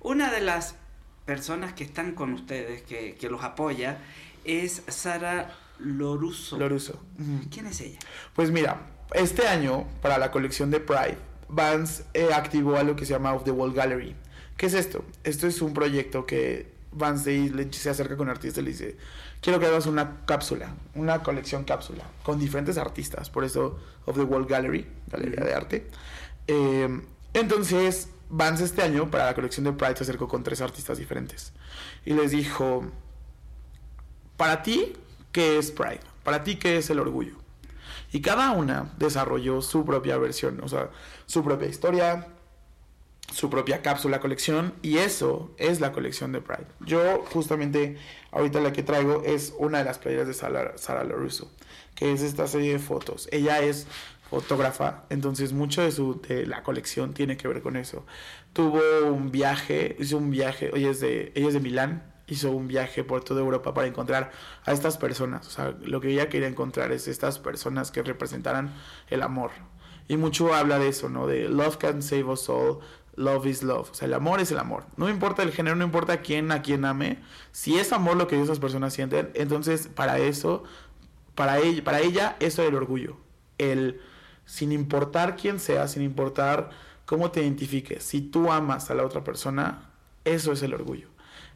Una 0.00 0.30
de 0.30 0.40
las 0.40 0.76
personas 1.26 1.72
que 1.72 1.82
están 1.82 2.12
con 2.14 2.32
ustedes, 2.32 2.82
que, 2.82 3.16
que 3.16 3.28
los 3.28 3.42
apoya, 3.42 3.98
es 4.44 4.82
Sara 4.86 5.52
Loruso. 5.80 6.58
Loruso. 6.58 7.00
¿Quién 7.50 7.66
es 7.66 7.80
ella? 7.80 7.98
Pues 8.34 8.52
mira, 8.52 8.86
este 9.14 9.48
año, 9.48 9.88
para 10.00 10.18
la 10.18 10.30
colección 10.30 10.70
de 10.70 10.78
Pride, 10.78 11.18
Vans 11.48 12.04
eh, 12.14 12.28
activó 12.32 12.76
algo 12.76 12.94
que 12.94 13.04
se 13.04 13.14
llama 13.14 13.34
Off 13.34 13.42
the 13.42 13.50
Wall 13.50 13.72
Gallery. 13.72 14.14
¿Qué 14.56 14.66
es 14.66 14.74
esto? 14.74 15.04
Esto 15.24 15.48
es 15.48 15.60
un 15.60 15.74
proyecto 15.74 16.24
que 16.24 16.72
Vans 16.92 17.22
se 17.22 17.90
acerca 17.90 18.16
con 18.16 18.28
artistas 18.28 18.62
y 18.62 18.64
le 18.64 18.70
dice, 18.72 18.96
quiero 19.40 19.60
que 19.60 19.66
hagas 19.66 19.86
una 19.86 20.24
cápsula, 20.26 20.74
una 20.94 21.22
colección 21.22 21.64
cápsula, 21.64 22.04
con 22.22 22.38
diferentes 22.38 22.78
artistas, 22.78 23.30
por 23.30 23.44
eso 23.44 23.78
Of 24.06 24.16
the 24.16 24.24
Wall 24.24 24.46
Gallery, 24.46 24.86
Galería 25.08 25.44
de 25.44 25.54
Arte. 25.54 25.86
Eh, 26.46 27.00
entonces, 27.32 28.08
Vans 28.28 28.60
este 28.60 28.82
año, 28.82 29.10
para 29.10 29.26
la 29.26 29.34
colección 29.34 29.64
de 29.64 29.72
Pride, 29.72 29.96
se 29.96 30.04
acercó 30.04 30.28
con 30.28 30.42
tres 30.42 30.60
artistas 30.60 30.98
diferentes. 30.98 31.52
Y 32.04 32.14
les 32.14 32.30
dijo, 32.30 32.84
para 34.36 34.62
ti, 34.62 34.92
¿qué 35.32 35.58
es 35.58 35.70
Pride? 35.72 36.00
Para 36.22 36.44
ti, 36.44 36.56
¿qué 36.56 36.78
es 36.78 36.90
el 36.90 37.00
orgullo? 37.00 37.36
Y 38.12 38.20
cada 38.20 38.52
una 38.52 38.92
desarrolló 38.98 39.62
su 39.62 39.84
propia 39.84 40.16
versión, 40.16 40.60
o 40.62 40.68
sea, 40.68 40.90
su 41.26 41.44
propia 41.44 41.68
historia, 41.68 42.28
su 43.32 43.50
propia 43.50 43.82
cápsula 43.82 44.20
colección 44.20 44.74
y 44.82 44.98
eso 44.98 45.50
es 45.56 45.80
la 45.80 45.92
colección 45.92 46.32
de 46.32 46.40
Pride. 46.40 46.66
Yo 46.80 47.24
justamente 47.32 47.96
ahorita 48.32 48.60
la 48.60 48.72
que 48.72 48.82
traigo 48.82 49.22
es 49.24 49.54
una 49.58 49.78
de 49.78 49.84
las 49.84 49.98
playeras 49.98 50.26
de 50.26 50.34
Sara, 50.34 50.76
Sara 50.76 51.06
que 51.94 52.12
es 52.12 52.22
esta 52.22 52.46
serie 52.46 52.72
de 52.72 52.78
fotos. 52.78 53.28
Ella 53.30 53.60
es 53.60 53.86
fotógrafa, 54.30 55.04
entonces 55.10 55.52
mucho 55.52 55.82
de 55.82 55.90
su 55.90 56.20
de 56.20 56.46
la 56.46 56.62
colección 56.62 57.14
tiene 57.14 57.36
que 57.36 57.48
ver 57.48 57.62
con 57.62 57.76
eso. 57.76 58.04
Tuvo 58.52 58.80
un 59.06 59.30
viaje, 59.30 59.96
hizo 59.98 60.16
un 60.16 60.30
viaje, 60.30 60.70
ella 60.74 60.90
es 60.90 61.00
de 61.00 61.32
ella 61.34 61.48
es 61.48 61.54
de 61.54 61.60
Milán, 61.60 62.10
hizo 62.28 62.52
un 62.52 62.68
viaje 62.68 63.04
por 63.04 63.22
toda 63.22 63.40
Europa 63.40 63.74
para 63.74 63.88
encontrar 63.88 64.30
a 64.64 64.72
estas 64.72 64.96
personas. 64.96 65.46
O 65.46 65.50
sea, 65.50 65.74
lo 65.82 66.00
que 66.00 66.10
ella 66.10 66.28
quería 66.28 66.48
encontrar 66.48 66.92
es 66.92 67.08
estas 67.08 67.38
personas 67.38 67.90
que 67.90 68.02
representaran 68.02 68.74
el 69.08 69.22
amor. 69.22 69.50
Y 70.08 70.16
mucho 70.16 70.54
habla 70.54 70.78
de 70.78 70.88
eso, 70.88 71.08
¿no? 71.08 71.26
De 71.28 71.48
love 71.48 71.76
can 71.76 72.02
save 72.02 72.24
us 72.24 72.48
all, 72.48 72.80
love 73.16 73.46
is 73.46 73.62
love. 73.62 73.90
O 73.90 73.94
sea, 73.94 74.06
el 74.06 74.14
amor 74.14 74.40
es 74.40 74.50
el 74.50 74.58
amor. 74.58 74.84
No 74.96 75.08
importa 75.08 75.42
el 75.42 75.52
género, 75.52 75.76
no 75.76 75.84
importa 75.84 76.20
quién 76.20 76.52
a 76.52 76.62
quién 76.62 76.84
ame. 76.84 77.18
Si 77.52 77.78
es 77.78 77.92
amor 77.92 78.16
lo 78.16 78.26
que 78.26 78.40
esas 78.40 78.58
personas 78.58 78.92
sienten, 78.92 79.30
entonces 79.34 79.88
para 79.88 80.18
eso, 80.18 80.64
para 81.34 81.58
ella, 81.58 81.84
para 81.84 82.00
ella 82.00 82.36
eso 82.40 82.62
es 82.62 82.68
el 82.68 82.74
orgullo. 82.74 83.16
El, 83.58 84.00
sin 84.44 84.72
importar 84.72 85.36
quién 85.36 85.60
sea, 85.60 85.88
sin 85.88 86.02
importar 86.02 86.70
cómo 87.06 87.30
te 87.30 87.42
identifiques, 87.42 88.04
si 88.04 88.20
tú 88.20 88.52
amas 88.52 88.90
a 88.90 88.94
la 88.94 89.04
otra 89.04 89.24
persona, 89.24 89.90
eso 90.24 90.52
es 90.52 90.62
el 90.62 90.74
orgullo. 90.74 91.08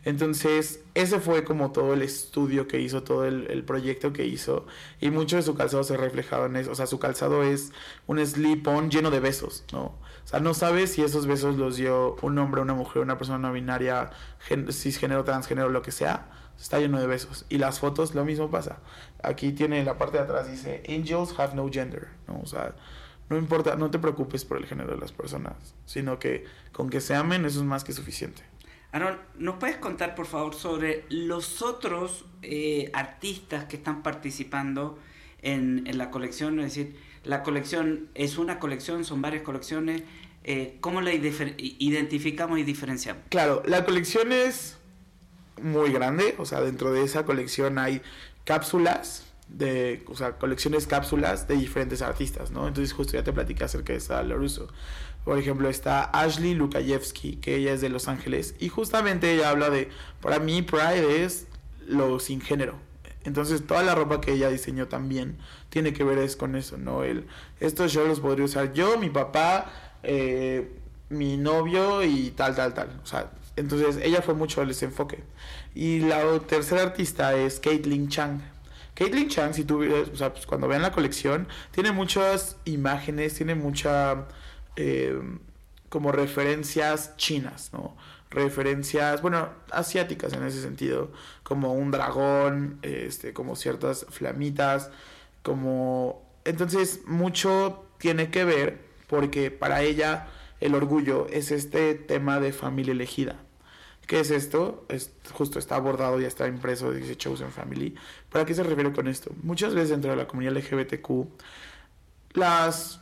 Entonces, 0.04 0.84
ese 0.94 1.18
fue 1.18 1.44
como 1.44 1.72
todo 1.72 1.94
el 1.94 2.02
estudio 2.02 2.68
que 2.68 2.80
hizo, 2.80 3.02
todo 3.02 3.24
el, 3.24 3.64
proyecto 3.64 4.12
que 4.12 4.26
hizo. 4.26 4.66
Y 5.00 5.10
mucho 5.10 5.36
de 5.36 5.42
su 5.42 5.54
calzado 5.54 5.82
se 5.82 5.96
reflejaba 5.96 6.46
en 6.46 6.56
eso. 6.56 6.72
O 6.72 6.74
sea, 6.74 6.86
su 6.86 6.98
calzado 6.98 7.42
es 7.42 7.72
un 8.06 8.24
slip-on 8.24 8.90
lleno 8.90 9.10
de 9.10 9.20
besos, 9.20 9.64
¿no? 9.72 9.94
O 10.24 10.26
sea, 10.26 10.40
no 10.40 10.54
sabes 10.54 10.92
si 10.92 11.02
esos 11.02 11.26
besos 11.26 11.56
los 11.56 11.76
dio 11.76 12.16
un 12.22 12.38
hombre, 12.38 12.62
una 12.62 12.74
mujer, 12.74 13.02
una 13.02 13.18
persona 13.18 13.38
no 13.38 13.52
binaria, 13.52 14.10
cisgénero, 14.70 15.24
transgénero, 15.24 15.68
lo 15.68 15.82
que 15.82 15.92
sea. 15.92 16.28
Está 16.58 16.78
lleno 16.78 17.00
de 17.00 17.06
besos. 17.06 17.44
Y 17.48 17.58
las 17.58 17.80
fotos, 17.80 18.14
lo 18.14 18.24
mismo 18.24 18.50
pasa. 18.50 18.78
Aquí 19.22 19.52
tiene 19.52 19.84
la 19.84 19.98
parte 19.98 20.18
de 20.18 20.24
atrás, 20.24 20.50
dice, 20.50 20.82
Angels 20.88 21.38
have 21.38 21.54
no 21.54 21.68
gender, 21.70 22.08
¿no? 22.26 22.40
O 22.40 22.46
sea, 22.46 22.74
no 23.28 23.36
importa, 23.36 23.76
no 23.76 23.90
te 23.90 23.98
preocupes 23.98 24.44
por 24.44 24.58
el 24.58 24.66
género 24.66 24.92
de 24.92 24.98
las 24.98 25.12
personas, 25.12 25.74
sino 25.86 26.18
que 26.18 26.44
con 26.72 26.90
que 26.90 27.00
se 27.00 27.14
amen 27.14 27.44
eso 27.44 27.60
es 27.60 27.64
más 27.64 27.84
que 27.84 27.92
suficiente. 27.92 28.42
Aaron, 28.92 29.18
¿nos 29.36 29.56
puedes 29.56 29.76
contar 29.78 30.14
por 30.14 30.26
favor 30.26 30.54
sobre 30.54 31.04
los 31.08 31.62
otros 31.62 32.26
eh, 32.42 32.90
artistas 32.92 33.64
que 33.64 33.76
están 33.76 34.04
participando 34.04 34.98
en, 35.42 35.84
la 35.98 36.10
colección? 36.10 36.60
Es 36.60 36.76
decir, 36.76 36.96
la 37.24 37.42
colección 37.42 38.08
es 38.14 38.38
una 38.38 38.58
colección, 38.58 39.04
son 39.04 39.22
varias 39.22 39.42
colecciones. 39.42 40.02
Eh, 40.44 40.76
¿Cómo 40.80 41.00
la 41.00 41.12
identificamos 41.12 42.58
y 42.58 42.64
diferenciamos? 42.64 43.22
Claro, 43.30 43.62
la 43.66 43.84
colección 43.84 44.30
es 44.30 44.76
muy 45.62 45.90
grande, 45.90 46.34
o 46.38 46.44
sea, 46.44 46.60
dentro 46.60 46.92
de 46.92 47.02
esa 47.02 47.24
colección 47.24 47.78
hay 47.78 48.02
cápsulas, 48.44 49.26
de, 49.48 50.04
o 50.06 50.14
sea, 50.14 50.36
colecciones 50.38 50.86
cápsulas 50.86 51.48
de 51.48 51.56
diferentes 51.56 52.02
artistas, 52.02 52.50
¿no? 52.50 52.68
Entonces 52.68 52.92
justo 52.92 53.14
ya 53.14 53.24
te 53.24 53.32
platicé 53.32 53.64
acerca 53.64 53.92
de 53.92 53.98
esa 53.98 54.22
Loruso. 54.22 54.68
Por 55.24 55.38
ejemplo, 55.38 55.70
está 55.70 56.04
Ashley 56.04 56.54
Lukayevsky, 56.54 57.36
que 57.36 57.56
ella 57.56 57.72
es 57.72 57.80
de 57.80 57.88
Los 57.88 58.08
Ángeles, 58.08 58.54
y 58.58 58.68
justamente 58.68 59.32
ella 59.32 59.48
habla 59.48 59.70
de, 59.70 59.88
para 60.20 60.38
mí 60.38 60.60
Pride 60.60 61.24
es 61.24 61.46
lo 61.86 62.20
sin 62.20 62.42
género. 62.42 62.78
Entonces 63.24 63.66
toda 63.66 63.82
la 63.82 63.94
ropa 63.94 64.20
que 64.20 64.32
ella 64.32 64.50
diseñó 64.50 64.86
también 64.88 65.38
tiene 65.70 65.92
que 65.92 66.04
ver 66.04 66.18
es 66.18 66.36
con 66.36 66.56
eso, 66.56 66.76
¿no? 66.76 67.04
El, 67.04 67.26
estos 67.60 67.92
yo 67.92 68.06
los 68.06 68.20
podría 68.20 68.44
usar 68.44 68.72
yo, 68.74 68.98
mi 68.98 69.10
papá, 69.10 69.72
eh, 70.02 70.70
mi 71.08 71.36
novio 71.36 72.02
y 72.02 72.30
tal, 72.30 72.54
tal, 72.54 72.74
tal. 72.74 73.00
O 73.02 73.06
sea, 73.06 73.30
entonces 73.56 73.98
ella 74.02 74.20
fue 74.22 74.34
mucho 74.34 74.60
al 74.60 74.70
ese 74.70 74.86
enfoque. 74.86 75.24
Y 75.74 76.00
la 76.00 76.38
tercera 76.40 76.82
artista 76.82 77.34
es 77.34 77.60
Caitlin 77.60 78.08
Chang. 78.08 78.40
Caitlin 78.94 79.28
Chang, 79.28 79.54
si 79.54 79.64
tú, 79.64 79.82
o 79.82 80.16
sea, 80.16 80.32
pues 80.32 80.46
cuando 80.46 80.68
vean 80.68 80.82
la 80.82 80.92
colección, 80.92 81.48
tiene 81.70 81.92
muchas 81.92 82.56
imágenes, 82.64 83.34
tiene 83.34 83.54
mucha 83.54 84.26
eh, 84.76 85.18
como 85.88 86.12
referencias 86.12 87.16
chinas, 87.16 87.70
¿no? 87.72 87.96
Referencias, 88.34 89.22
bueno, 89.22 89.48
asiáticas 89.70 90.32
en 90.32 90.44
ese 90.44 90.60
sentido, 90.60 91.10
como 91.42 91.72
un 91.72 91.90
dragón, 91.90 92.78
este, 92.82 93.32
como 93.32 93.56
ciertas 93.56 94.06
flamitas, 94.10 94.90
como... 95.42 96.22
Entonces, 96.44 97.02
mucho 97.06 97.84
tiene 97.98 98.30
que 98.30 98.44
ver 98.44 98.80
porque 99.08 99.50
para 99.50 99.82
ella 99.82 100.26
el 100.60 100.74
orgullo 100.74 101.26
es 101.30 101.50
este 101.50 101.94
tema 101.94 102.40
de 102.40 102.52
familia 102.52 102.92
elegida. 102.92 103.36
¿Qué 104.06 104.20
es 104.20 104.30
esto? 104.30 104.84
Es, 104.88 105.12
justo 105.32 105.58
está 105.58 105.76
abordado, 105.76 106.20
ya 106.20 106.28
está 106.28 106.46
impreso, 106.46 106.92
dice 106.92 107.16
Chosen 107.16 107.50
Family. 107.50 107.94
¿Para 108.30 108.44
qué 108.44 108.54
se 108.54 108.62
refiere 108.62 108.92
con 108.92 109.08
esto? 109.08 109.30
Muchas 109.42 109.74
veces 109.74 109.90
dentro 109.90 110.10
de 110.10 110.16
la 110.16 110.26
comunidad 110.26 110.56
LGBTQ, 110.56 111.08
las 112.34 113.00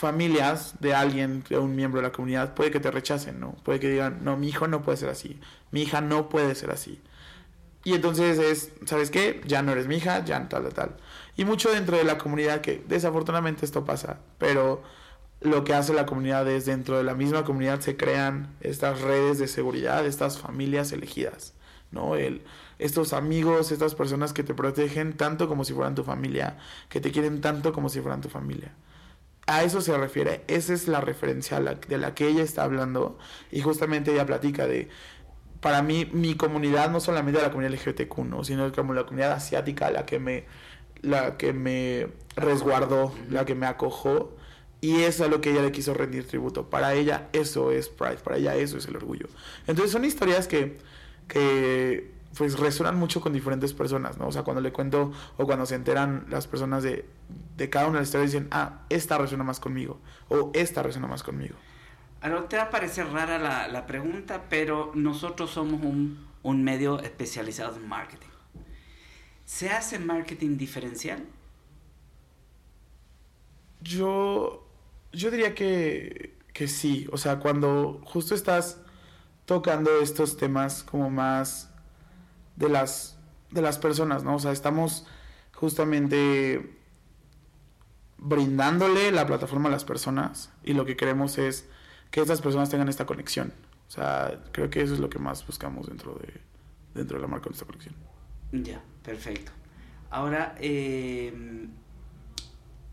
familias 0.00 0.74
de 0.80 0.94
alguien, 0.94 1.44
de 1.48 1.58
un 1.58 1.76
miembro 1.76 2.00
de 2.00 2.08
la 2.08 2.12
comunidad, 2.12 2.54
puede 2.54 2.70
que 2.70 2.80
te 2.80 2.90
rechacen, 2.90 3.38
¿no? 3.38 3.52
Puede 3.64 3.80
que 3.80 3.90
digan, 3.90 4.24
no, 4.24 4.38
mi 4.38 4.48
hijo 4.48 4.66
no 4.66 4.80
puede 4.82 4.96
ser 4.96 5.10
así, 5.10 5.38
mi 5.72 5.82
hija 5.82 6.00
no 6.00 6.30
puede 6.30 6.54
ser 6.54 6.70
así. 6.70 7.02
Y 7.84 7.92
entonces 7.94 8.38
es, 8.38 8.72
¿sabes 8.86 9.10
qué? 9.10 9.42
Ya 9.46 9.62
no 9.62 9.72
eres 9.72 9.86
mi 9.88 9.96
hija, 9.96 10.24
ya 10.24 10.48
tal, 10.48 10.62
tal, 10.62 10.72
tal. 10.72 10.96
Y 11.36 11.44
mucho 11.44 11.70
dentro 11.70 11.98
de 11.98 12.04
la 12.04 12.16
comunidad, 12.16 12.62
que 12.62 12.82
desafortunadamente 12.88 13.66
esto 13.66 13.84
pasa, 13.84 14.20
pero 14.38 14.82
lo 15.42 15.64
que 15.64 15.74
hace 15.74 15.92
la 15.92 16.06
comunidad 16.06 16.48
es 16.48 16.64
dentro 16.64 16.96
de 16.96 17.04
la 17.04 17.14
misma 17.14 17.44
comunidad 17.44 17.80
se 17.80 17.98
crean 17.98 18.56
estas 18.62 19.02
redes 19.02 19.38
de 19.38 19.48
seguridad, 19.48 20.06
estas 20.06 20.38
familias 20.38 20.92
elegidas, 20.92 21.52
¿no? 21.90 22.16
El, 22.16 22.42
estos 22.78 23.12
amigos, 23.12 23.70
estas 23.70 23.94
personas 23.94 24.32
que 24.32 24.44
te 24.44 24.54
protegen 24.54 25.14
tanto 25.14 25.46
como 25.46 25.64
si 25.64 25.74
fueran 25.74 25.94
tu 25.94 26.04
familia, 26.04 26.56
que 26.88 27.00
te 27.02 27.10
quieren 27.10 27.42
tanto 27.42 27.74
como 27.74 27.90
si 27.90 28.00
fueran 28.00 28.22
tu 28.22 28.30
familia 28.30 28.72
a 29.46 29.64
eso 29.64 29.80
se 29.80 29.96
refiere, 29.96 30.42
esa 30.46 30.74
es 30.74 30.86
la 30.88 31.00
referencia 31.00 31.60
de 31.60 31.98
la 31.98 32.14
que 32.14 32.28
ella 32.28 32.42
está 32.42 32.62
hablando 32.62 33.18
y 33.50 33.60
justamente 33.62 34.12
ella 34.12 34.26
platica 34.26 34.66
de, 34.66 34.88
para 35.60 35.82
mí, 35.82 36.08
mi 36.12 36.34
comunidad, 36.34 36.90
no 36.90 37.00
solamente 37.00 37.40
la 37.40 37.50
comunidad 37.50 37.74
LGBTQ, 37.74 38.18
¿no? 38.20 38.44
sino 38.44 38.72
como 38.72 38.94
la 38.94 39.04
comunidad 39.04 39.32
asiática, 39.32 39.90
la 39.90 40.06
que 40.06 40.18
me, 40.18 40.46
la 41.02 41.36
que 41.36 41.52
me 41.52 42.08
resguardó, 42.36 43.14
la 43.28 43.44
que 43.44 43.54
me 43.54 43.66
acojó, 43.66 44.36
y 44.80 45.02
eso 45.02 45.24
es 45.24 45.28
a 45.28 45.28
lo 45.28 45.42
que 45.42 45.50
ella 45.50 45.62
le 45.62 45.72
quiso 45.72 45.92
rendir 45.92 46.26
tributo. 46.26 46.70
Para 46.70 46.94
ella 46.94 47.28
eso 47.34 47.70
es 47.70 47.90
Pride, 47.90 48.16
para 48.24 48.38
ella 48.38 48.56
eso 48.56 48.78
es 48.78 48.86
el 48.86 48.96
orgullo. 48.96 49.26
Entonces 49.66 49.92
son 49.92 50.06
historias 50.06 50.48
que, 50.48 50.78
que 51.28 52.10
pues 52.36 52.58
resuenan 52.58 52.96
mucho 52.96 53.20
con 53.20 53.32
diferentes 53.32 53.72
personas, 53.74 54.18
¿no? 54.18 54.28
O 54.28 54.32
sea, 54.32 54.42
cuando 54.42 54.60
le 54.60 54.72
cuento 54.72 55.12
o 55.36 55.46
cuando 55.46 55.66
se 55.66 55.74
enteran 55.74 56.26
las 56.28 56.46
personas 56.46 56.82
de, 56.82 57.04
de 57.56 57.70
cada 57.70 57.86
una 57.86 57.94
de 57.94 58.00
las 58.00 58.08
historias 58.08 58.32
dicen, 58.32 58.48
ah, 58.52 58.82
esta 58.88 59.18
resuena 59.18 59.44
más 59.44 59.60
conmigo 59.60 60.00
o 60.28 60.50
esta 60.54 60.82
resuena 60.82 61.08
más 61.08 61.22
conmigo. 61.22 61.56
Ahora, 62.22 62.48
te 62.48 62.56
va 62.56 62.64
a 62.64 62.70
parecer 62.70 63.10
rara 63.10 63.38
la, 63.38 63.66
la 63.68 63.86
pregunta, 63.86 64.44
pero 64.48 64.92
nosotros 64.94 65.50
somos 65.50 65.82
un, 65.82 66.26
un, 66.42 66.62
medio 66.62 67.00
especializado 67.00 67.76
en 67.76 67.88
marketing. 67.88 68.28
¿Se 69.44 69.70
hace 69.70 69.98
marketing 69.98 70.56
diferencial? 70.56 71.24
Yo, 73.80 74.68
yo 75.12 75.30
diría 75.30 75.54
que, 75.54 76.36
que 76.52 76.68
sí. 76.68 77.08
O 77.10 77.16
sea, 77.16 77.38
cuando 77.38 78.02
justo 78.04 78.34
estás 78.34 78.80
tocando 79.46 80.00
estos 80.00 80.36
temas 80.36 80.82
como 80.82 81.10
más 81.10 81.69
de 82.60 82.68
las 82.68 83.16
de 83.50 83.62
las 83.62 83.78
personas, 83.78 84.22
¿no? 84.22 84.36
O 84.36 84.38
sea, 84.38 84.52
estamos 84.52 85.06
justamente 85.52 86.78
brindándole 88.18 89.10
la 89.10 89.26
plataforma 89.26 89.68
a 89.68 89.72
las 89.72 89.84
personas 89.84 90.52
y 90.62 90.74
lo 90.74 90.84
que 90.84 90.96
queremos 90.96 91.38
es 91.38 91.68
que 92.10 92.20
estas 92.20 92.40
personas 92.40 92.70
tengan 92.70 92.88
esta 92.88 93.06
conexión. 93.06 93.52
O 93.88 93.90
sea, 93.90 94.40
creo 94.52 94.70
que 94.70 94.82
eso 94.82 94.94
es 94.94 95.00
lo 95.00 95.10
que 95.10 95.18
más 95.18 95.44
buscamos 95.44 95.88
dentro 95.88 96.14
de, 96.14 96.40
dentro 96.94 97.16
de 97.16 97.22
la 97.22 97.28
marca 97.28 97.48
de 97.48 97.54
esta 97.54 97.66
conexión. 97.66 97.94
Ya, 98.52 98.80
perfecto. 99.02 99.50
Ahora, 100.10 100.54
eh, 100.60 101.66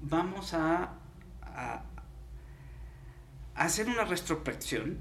vamos 0.02 0.54
a, 0.54 0.94
a, 1.44 1.84
hacer 3.54 3.88
una 3.88 4.06
retrospección, 4.06 4.98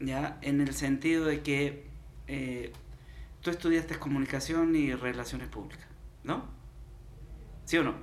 ¿ya? 0.00 0.38
En 0.40 0.60
el 0.60 0.72
sentido 0.74 1.26
de 1.26 1.42
que 1.42 1.86
eh, 2.26 2.72
tú 3.44 3.50
estudiaste 3.50 3.98
comunicación 3.98 4.74
y 4.74 4.94
relaciones 4.94 5.48
públicas, 5.48 5.86
¿no? 6.24 6.46
¿Sí 7.66 7.76
o 7.76 7.84
no? 7.84 7.94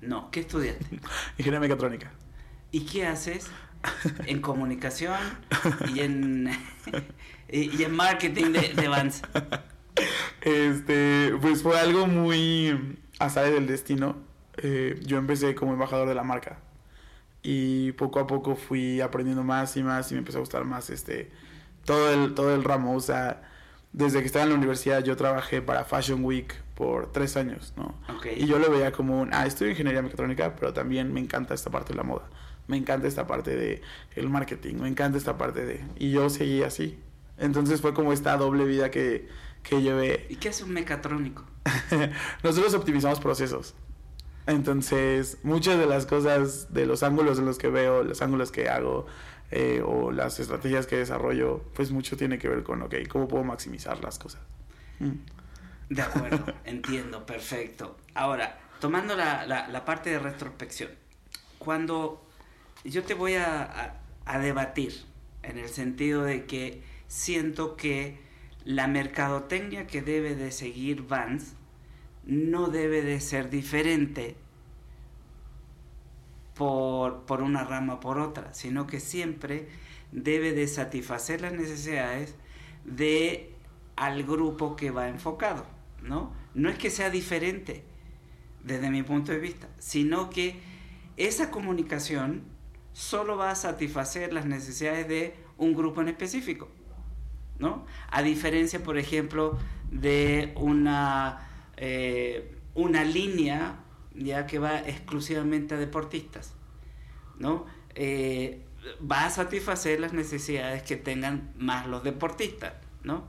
No, 0.00 0.28
¿qué 0.32 0.40
estudiaste? 0.40 0.84
Ingeniería 1.38 1.60
mecatrónica. 1.60 2.10
¿Y 2.72 2.84
qué 2.84 3.06
haces 3.06 3.48
en 4.26 4.40
comunicación 4.40 5.20
y 5.94 6.00
en, 6.00 6.50
y 7.48 7.80
en 7.80 7.94
marketing 7.94 8.46
de, 8.52 8.74
de 8.74 8.88
Vans? 8.88 9.22
Este, 10.40 11.32
pues 11.40 11.62
fue 11.62 11.78
algo 11.78 12.08
muy 12.08 12.98
azar 13.20 13.48
del 13.52 13.68
destino. 13.68 14.16
Eh, 14.56 14.98
yo 15.04 15.18
empecé 15.18 15.54
como 15.54 15.74
embajador 15.74 16.08
de 16.08 16.16
la 16.16 16.24
marca 16.24 16.58
y 17.44 17.92
poco 17.92 18.18
a 18.18 18.26
poco 18.26 18.56
fui 18.56 19.00
aprendiendo 19.00 19.44
más 19.44 19.76
y 19.76 19.84
más 19.84 20.10
y 20.10 20.14
me 20.14 20.18
empezó 20.18 20.38
a 20.38 20.40
gustar 20.40 20.64
más 20.64 20.90
este 20.90 21.30
todo 21.84 22.12
el 22.12 22.34
todo 22.34 22.52
el 22.52 22.64
ramo. 22.64 22.96
O 22.96 23.00
sea, 23.00 23.51
desde 23.92 24.20
que 24.20 24.26
estaba 24.26 24.44
en 24.44 24.50
la 24.50 24.56
universidad 24.56 25.04
yo 25.04 25.16
trabajé 25.16 25.60
para 25.60 25.84
Fashion 25.84 26.24
Week 26.24 26.54
por 26.74 27.12
tres 27.12 27.36
años, 27.36 27.74
¿no? 27.76 27.94
Okay. 28.16 28.42
Y 28.42 28.46
yo 28.46 28.58
lo 28.58 28.70
veía 28.70 28.92
como 28.92 29.20
un, 29.20 29.30
ah, 29.32 29.46
estudio 29.46 29.70
ingeniería 29.72 30.02
mecatrónica, 30.02 30.54
pero 30.56 30.72
también 30.72 31.12
me 31.12 31.20
encanta 31.20 31.54
esta 31.54 31.70
parte 31.70 31.92
de 31.92 31.96
la 31.96 32.02
moda, 32.02 32.28
me 32.66 32.76
encanta 32.76 33.06
esta 33.06 33.26
parte 33.26 33.54
de 33.54 33.82
el 34.16 34.28
marketing, 34.28 34.76
me 34.76 34.88
encanta 34.88 35.18
esta 35.18 35.36
parte 35.36 35.64
de... 35.64 35.84
Y 35.98 36.10
yo 36.10 36.30
seguí 36.30 36.62
así. 36.62 36.98
Entonces 37.38 37.80
fue 37.80 37.92
como 37.92 38.12
esta 38.12 38.36
doble 38.36 38.64
vida 38.64 38.90
que, 38.90 39.28
que 39.62 39.82
llevé. 39.82 40.26
¿Y 40.30 40.36
qué 40.36 40.48
es 40.48 40.62
un 40.62 40.72
mecatrónico? 40.72 41.44
Nosotros 42.42 42.74
optimizamos 42.74 43.20
procesos. 43.20 43.74
Entonces, 44.46 45.38
muchas 45.44 45.78
de 45.78 45.86
las 45.86 46.06
cosas, 46.06 46.72
de 46.72 46.86
los 46.86 47.02
ángulos 47.02 47.38
en 47.38 47.46
los 47.46 47.58
que 47.58 47.68
veo, 47.68 48.02
los 48.02 48.22
ángulos 48.22 48.50
que 48.50 48.68
hago, 48.68 49.06
eh, 49.54 49.82
o 49.84 50.10
las 50.10 50.40
estrategias 50.40 50.86
que 50.86 50.96
desarrollo, 50.96 51.62
pues 51.74 51.90
mucho 51.90 52.16
tiene 52.16 52.38
que 52.38 52.48
ver 52.48 52.62
con, 52.62 52.80
ok, 52.80 52.94
¿cómo 53.06 53.28
puedo 53.28 53.44
maximizar 53.44 54.02
las 54.02 54.18
cosas? 54.18 54.40
Mm. 54.98 55.12
De 55.90 56.00
acuerdo, 56.00 56.46
entiendo, 56.64 57.26
perfecto. 57.26 57.98
Ahora, 58.14 58.58
tomando 58.80 59.14
la, 59.14 59.44
la, 59.46 59.68
la, 59.68 59.84
parte 59.84 60.08
de 60.08 60.18
retrospección, 60.18 60.90
cuando 61.58 62.26
yo 62.82 63.02
te 63.04 63.12
voy 63.12 63.34
a, 63.34 63.62
a, 63.62 64.00
a 64.24 64.38
debatir 64.38 65.04
en 65.42 65.58
el 65.58 65.68
sentido 65.68 66.22
de 66.22 66.46
que 66.46 66.82
siento 67.06 67.76
que 67.76 68.18
la 68.64 68.86
mercadotecnia 68.86 69.86
que 69.86 70.00
debe 70.00 70.34
de 70.34 70.50
seguir 70.50 71.02
Vans 71.02 71.52
no 72.24 72.68
debe 72.68 73.02
de 73.02 73.20
ser 73.20 73.50
diferente 73.50 74.36
por, 76.54 77.24
por 77.24 77.42
una 77.42 77.64
rama 77.64 77.94
o 77.94 78.00
por 78.00 78.18
otra, 78.18 78.52
sino 78.54 78.86
que 78.86 79.00
siempre 79.00 79.68
debe 80.12 80.52
de 80.52 80.66
satisfacer 80.68 81.40
las 81.40 81.52
necesidades 81.52 82.34
de 82.84 83.54
al 83.96 84.22
grupo 84.24 84.76
que 84.76 84.90
va 84.90 85.08
enfocado, 85.08 85.66
¿no? 86.02 86.32
No 86.54 86.68
es 86.68 86.78
que 86.78 86.90
sea 86.90 87.10
diferente 87.10 87.84
desde 88.62 88.90
mi 88.90 89.02
punto 89.02 89.32
de 89.32 89.38
vista, 89.38 89.68
sino 89.78 90.30
que 90.30 90.60
esa 91.16 91.50
comunicación 91.50 92.42
solo 92.92 93.36
va 93.36 93.50
a 93.50 93.54
satisfacer 93.54 94.32
las 94.32 94.46
necesidades 94.46 95.08
de 95.08 95.34
un 95.56 95.74
grupo 95.74 96.00
en 96.00 96.08
específico, 96.08 96.68
¿no? 97.58 97.86
A 98.10 98.22
diferencia, 98.22 98.82
por 98.82 98.98
ejemplo, 98.98 99.58
de 99.90 100.52
una, 100.56 101.48
eh, 101.76 102.56
una 102.74 103.04
línea 103.04 103.76
ya 104.14 104.46
que 104.46 104.58
va 104.58 104.78
exclusivamente 104.80 105.74
a 105.74 105.78
deportistas, 105.78 106.54
¿no? 107.38 107.66
Eh, 107.94 108.62
va 109.10 109.26
a 109.26 109.30
satisfacer 109.30 110.00
las 110.00 110.12
necesidades 110.12 110.82
que 110.82 110.96
tengan 110.96 111.52
más 111.56 111.86
los 111.86 112.02
deportistas, 112.02 112.74
¿no? 113.02 113.24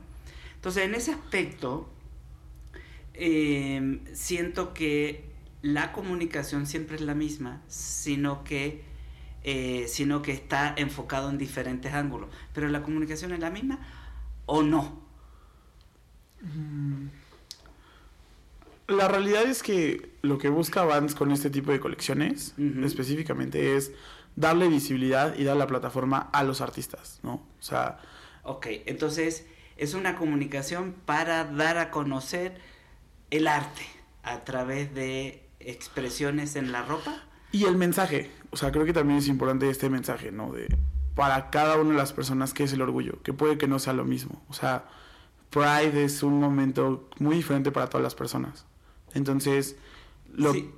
Entonces, 0.56 0.84
en 0.84 0.94
ese 0.94 1.12
aspecto, 1.12 1.88
eh, 3.14 4.00
siento 4.12 4.74
que 4.74 5.30
la 5.62 5.92
comunicación 5.92 6.66
siempre 6.66 6.96
es 6.96 7.02
la 7.02 7.14
misma, 7.14 7.62
sino 7.68 8.44
que, 8.44 8.84
eh, 9.44 9.86
sino 9.88 10.22
que 10.22 10.32
está 10.32 10.74
enfocado 10.76 11.30
en 11.30 11.38
diferentes 11.38 11.92
ángulos. 11.92 12.28
Pero 12.52 12.68
la 12.68 12.82
comunicación 12.82 13.32
es 13.32 13.40
la 13.40 13.50
misma 13.50 13.78
o 14.46 14.62
no. 14.62 15.02
Mm. 16.42 17.23
La 18.86 19.08
realidad 19.08 19.44
es 19.44 19.62
que 19.62 20.10
lo 20.22 20.38
que 20.38 20.48
busca 20.48 20.84
Vans 20.84 21.14
con 21.14 21.30
este 21.30 21.50
tipo 21.50 21.72
de 21.72 21.80
colecciones, 21.80 22.54
uh 22.58 22.62
-huh. 22.62 22.84
específicamente, 22.84 23.76
es 23.76 23.92
darle 24.36 24.68
visibilidad 24.68 25.36
y 25.36 25.44
dar 25.44 25.56
la 25.56 25.66
plataforma 25.66 26.28
a 26.32 26.42
los 26.44 26.60
artistas, 26.60 27.20
¿no? 27.22 27.34
O 27.34 27.62
sea... 27.62 27.98
Ok, 28.42 28.66
entonces 28.84 29.46
es 29.78 29.94
una 29.94 30.16
comunicación 30.16 30.94
para 31.06 31.44
dar 31.44 31.78
a 31.78 31.90
conocer 31.90 32.60
el 33.30 33.46
arte 33.46 33.86
a 34.22 34.44
través 34.44 34.94
de 34.94 35.48
expresiones 35.60 36.56
en 36.56 36.70
la 36.72 36.82
ropa. 36.82 37.22
Y 37.52 37.64
el 37.64 37.76
mensaje, 37.76 38.30
o 38.50 38.56
sea, 38.56 38.70
creo 38.70 38.84
que 38.84 38.92
también 38.92 39.18
es 39.18 39.28
importante 39.28 39.70
este 39.70 39.88
mensaje, 39.88 40.30
¿no? 40.30 40.52
De 40.52 40.68
para 41.14 41.50
cada 41.50 41.76
una 41.76 41.90
de 41.90 41.96
las 41.96 42.12
personas 42.12 42.52
que 42.52 42.64
es 42.64 42.72
el 42.72 42.82
orgullo, 42.82 43.22
que 43.22 43.32
puede 43.32 43.56
que 43.56 43.68
no 43.68 43.78
sea 43.78 43.92
lo 43.92 44.04
mismo. 44.04 44.42
O 44.48 44.52
sea, 44.52 44.84
Pride 45.50 46.04
es 46.04 46.22
un 46.22 46.40
momento 46.40 47.08
muy 47.18 47.36
diferente 47.36 47.70
para 47.70 47.88
todas 47.88 48.02
las 48.02 48.14
personas. 48.14 48.66
Entonces, 49.14 49.76
lo... 50.32 50.52
Sí, 50.52 50.70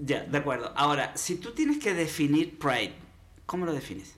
ya, 0.00 0.24
de 0.24 0.38
acuerdo. 0.38 0.72
Ahora, 0.76 1.16
si 1.16 1.36
tú 1.36 1.52
tienes 1.52 1.78
que 1.78 1.94
definir 1.94 2.58
Pride, 2.58 2.94
¿cómo 3.46 3.64
lo 3.64 3.72
defines? 3.72 4.16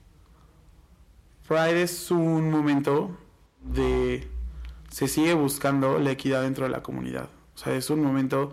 Pride 1.47 1.83
es 1.83 2.11
un 2.11 2.51
momento 2.51 3.17
de... 3.61 4.29
Se 4.91 5.09
sigue 5.09 5.35
buscando 5.35 5.99
la 5.99 6.11
equidad 6.11 6.43
dentro 6.43 6.65
de 6.65 6.71
la 6.71 6.83
comunidad. 6.83 7.29
O 7.55 7.59
sea, 7.59 7.75
es 7.75 7.91
un 7.91 8.03
momento 8.03 8.53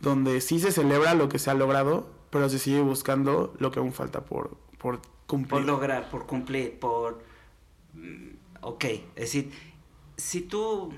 donde 0.00 0.40
sí 0.40 0.60
se 0.60 0.72
celebra 0.72 1.14
lo 1.14 1.28
que 1.28 1.38
se 1.38 1.50
ha 1.50 1.54
logrado, 1.54 2.10
pero 2.30 2.48
se 2.48 2.58
sigue 2.58 2.80
buscando 2.80 3.54
lo 3.58 3.70
que 3.70 3.80
aún 3.80 3.92
falta 3.92 4.24
por, 4.24 4.56
por 4.78 5.00
cumplir. 5.26 5.50
Por 5.50 5.62
lograr, 5.64 6.10
por 6.10 6.26
cumplir, 6.26 6.78
por... 6.78 7.22
Ok, 8.60 8.84
es 8.84 9.02
decir, 9.16 9.52
si 10.16 10.42
tú 10.42 10.92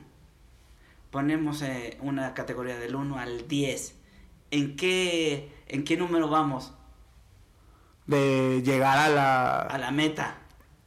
ponemos 1.12 1.62
eh, 1.62 1.98
una 2.00 2.34
categoría 2.34 2.76
del 2.78 2.96
1 2.96 3.18
al 3.18 3.46
10, 3.46 3.94
¿en 4.50 4.74
qué, 4.74 5.52
¿en 5.68 5.84
qué 5.84 5.96
número 5.96 6.28
vamos? 6.28 6.72
De 8.06 8.62
llegar 8.64 8.98
a 8.98 9.08
la... 9.08 9.60
A 9.60 9.78
la 9.78 9.92
meta. 9.92 10.38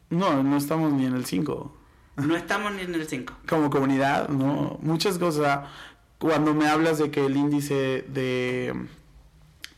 No, 0.09 0.43
no 0.43 0.57
estamos 0.57 0.91
ni 0.91 1.05
en 1.05 1.13
el 1.13 1.25
5. 1.25 1.77
No 2.17 2.35
estamos 2.35 2.73
ni 2.73 2.81
en 2.81 2.95
el 2.95 3.07
5. 3.07 3.33
Como 3.47 3.69
comunidad, 3.69 4.27
no. 4.27 4.77
Muchas 4.81 5.17
cosas. 5.17 5.69
Cuando 6.17 6.53
me 6.53 6.67
hablas 6.67 6.97
de 6.97 7.11
que 7.11 7.25
el 7.25 7.37
índice 7.37 8.03
de 8.09 8.73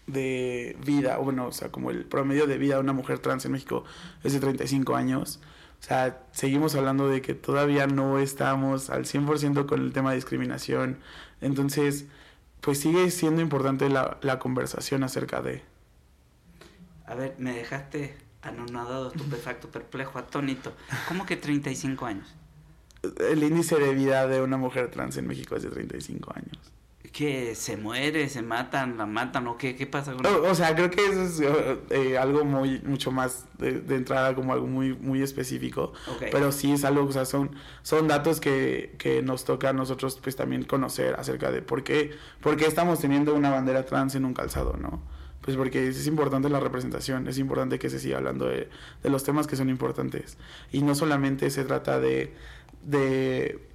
de 0.07 0.77
vida, 0.85 1.17
bueno, 1.17 1.47
o 1.47 1.51
sea, 1.51 1.69
como 1.69 1.91
el 1.91 2.05
promedio 2.05 2.47
de 2.47 2.57
vida 2.57 2.75
de 2.75 2.81
una 2.81 2.93
mujer 2.93 3.19
trans 3.19 3.45
en 3.45 3.51
México 3.51 3.83
es 4.23 4.33
de 4.33 4.39
35 4.39 4.95
años. 4.95 5.41
O 5.79 5.83
sea, 5.83 6.19
seguimos 6.31 6.75
hablando 6.75 7.07
de 7.07 7.21
que 7.21 7.33
todavía 7.33 7.87
no 7.87 8.19
estamos 8.19 8.89
al 8.89 9.05
100% 9.05 9.65
con 9.65 9.81
el 9.81 9.93
tema 9.93 10.09
de 10.09 10.15
discriminación. 10.15 10.99
Entonces, 11.39 12.05
pues 12.61 12.79
sigue 12.79 13.09
siendo 13.11 13.41
importante 13.41 13.89
la, 13.89 14.17
la 14.21 14.39
conversación 14.39 15.03
acerca 15.03 15.41
de... 15.41 15.63
A 17.05 17.15
ver, 17.15 17.35
me 17.37 17.53
dejaste 17.53 18.17
anonadado, 18.41 19.09
estupefacto, 19.09 19.69
perplejo, 19.69 20.19
atónito. 20.19 20.73
¿Cómo 21.07 21.25
que 21.25 21.37
35 21.37 22.05
años? 22.05 22.35
El 23.19 23.43
índice 23.43 23.77
de 23.77 23.93
vida 23.93 24.27
de 24.27 24.41
una 24.41 24.57
mujer 24.57 24.89
trans 24.89 25.17
en 25.17 25.27
México 25.27 25.55
es 25.55 25.63
de 25.63 25.69
35 25.69 26.33
años. 26.35 26.76
¿Que 27.11 27.55
se 27.55 27.77
muere, 27.77 28.29
se 28.29 28.41
matan, 28.41 28.97
la 28.97 29.05
matan 29.05 29.47
o 29.47 29.57
qué, 29.57 29.75
qué 29.75 29.87
pasa 29.87 30.13
con 30.13 30.25
o, 30.25 30.43
o 30.43 30.55
sea, 30.55 30.75
creo 30.75 30.89
que 30.89 31.05
eso 31.05 31.21
es 31.23 31.41
eh, 31.89 32.17
algo 32.17 32.45
muy, 32.45 32.79
mucho 32.81 33.11
más 33.11 33.45
de, 33.57 33.79
de, 33.81 33.95
entrada, 33.95 34.35
como 34.35 34.53
algo 34.53 34.67
muy, 34.67 34.93
muy 34.93 35.21
específico. 35.21 35.93
Okay. 36.15 36.29
Pero 36.31 36.51
sí 36.51 36.71
es 36.71 36.83
algo, 36.85 37.05
o 37.05 37.11
sea, 37.11 37.25
son, 37.25 37.51
son 37.81 38.07
datos 38.07 38.39
que, 38.39 38.95
que 38.97 39.21
nos 39.21 39.45
toca 39.45 39.69
a 39.69 39.73
nosotros 39.73 40.19
pues 40.21 40.35
también 40.35 40.63
conocer 40.63 41.15
acerca 41.15 41.51
de 41.51 41.61
por 41.61 41.83
qué, 41.83 42.11
por 42.41 42.57
qué 42.57 42.65
estamos 42.65 42.99
teniendo 42.99 43.33
una 43.33 43.49
bandera 43.49 43.85
trans 43.85 44.15
en 44.15 44.25
un 44.25 44.33
calzado, 44.33 44.77
¿no? 44.77 45.01
Pues 45.41 45.55
porque 45.55 45.87
es 45.87 46.07
importante 46.07 46.49
la 46.49 46.59
representación, 46.59 47.27
es 47.27 47.37
importante 47.37 47.79
que 47.79 47.89
se 47.89 47.99
siga 47.99 48.17
hablando 48.17 48.47
de, 48.47 48.69
de 49.01 49.09
los 49.09 49.23
temas 49.23 49.47
que 49.47 49.55
son 49.55 49.69
importantes. 49.69 50.37
Y 50.73 50.81
no 50.81 50.93
solamente 50.93 51.49
se 51.49 51.63
trata 51.63 51.99
de, 52.01 52.33
de 52.83 53.65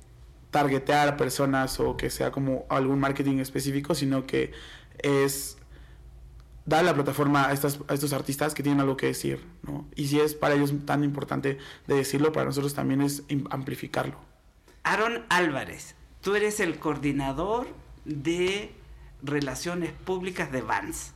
targetear 0.53 1.09
a 1.09 1.16
personas 1.16 1.80
o 1.80 1.96
que 1.96 2.11
sea 2.11 2.30
como 2.30 2.66
algún 2.68 3.00
marketing 3.00 3.38
específico, 3.38 3.96
sino 3.96 4.26
que 4.26 4.53
es 4.98 5.57
dar 6.66 6.84
la 6.84 6.94
plataforma 6.94 7.48
a, 7.48 7.53
estas, 7.53 7.80
a 7.88 7.94
estos 7.94 8.12
artistas 8.12 8.55
que 8.55 8.62
tienen 8.62 8.80
algo 8.80 8.96
que 8.96 9.07
decir, 9.07 9.44
¿no? 9.62 9.88
Y 9.96 10.07
si 10.07 10.20
es 10.20 10.34
para 10.34 10.55
ellos 10.55 10.72
tan 10.84 11.03
importante 11.03 11.59
de 11.88 11.94
decirlo, 11.94 12.30
para 12.30 12.44
nosotros 12.44 12.74
también 12.74 13.00
es 13.00 13.24
amplificarlo. 13.50 14.16
Aaron 14.84 15.24
Álvarez, 15.30 15.96
tú 16.20 16.36
eres 16.36 16.61
el 16.61 16.78
coordinador 16.78 17.66
de 18.05 18.72
relaciones 19.22 19.92
públicas 19.92 20.53
de 20.53 20.61
Vans. 20.61 21.14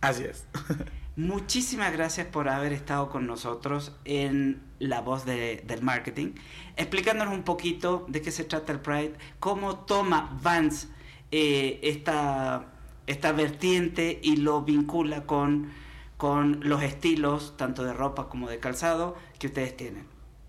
Así 0.00 0.24
es. 0.24 0.46
Muchísimas 1.16 1.92
gracias 1.92 2.26
por 2.26 2.48
haber 2.48 2.72
estado 2.72 3.10
con 3.10 3.26
nosotros 3.26 3.92
en 4.06 4.62
La 4.78 5.02
Voz 5.02 5.26
de, 5.26 5.62
del 5.66 5.82
Marketing, 5.82 6.32
explicándonos 6.76 7.34
un 7.34 7.42
poquito 7.42 8.06
de 8.08 8.22
qué 8.22 8.30
se 8.30 8.44
trata 8.44 8.72
el 8.72 8.80
Pride, 8.80 9.12
cómo 9.38 9.80
toma 9.80 10.38
Vans 10.42 10.88
eh, 11.30 11.80
esta, 11.82 12.72
esta 13.06 13.32
vertiente 13.32 14.20
y 14.22 14.36
lo 14.36 14.62
vincula 14.62 15.26
con, 15.26 15.70
con 16.16 16.60
los 16.62 16.82
estilos, 16.82 17.58
tanto 17.58 17.84
de 17.84 17.92
ropa 17.92 18.30
como 18.30 18.48
de 18.48 18.58
calzado, 18.58 19.14
que 19.38 19.48
ustedes 19.48 19.76
tienen. 19.76 20.06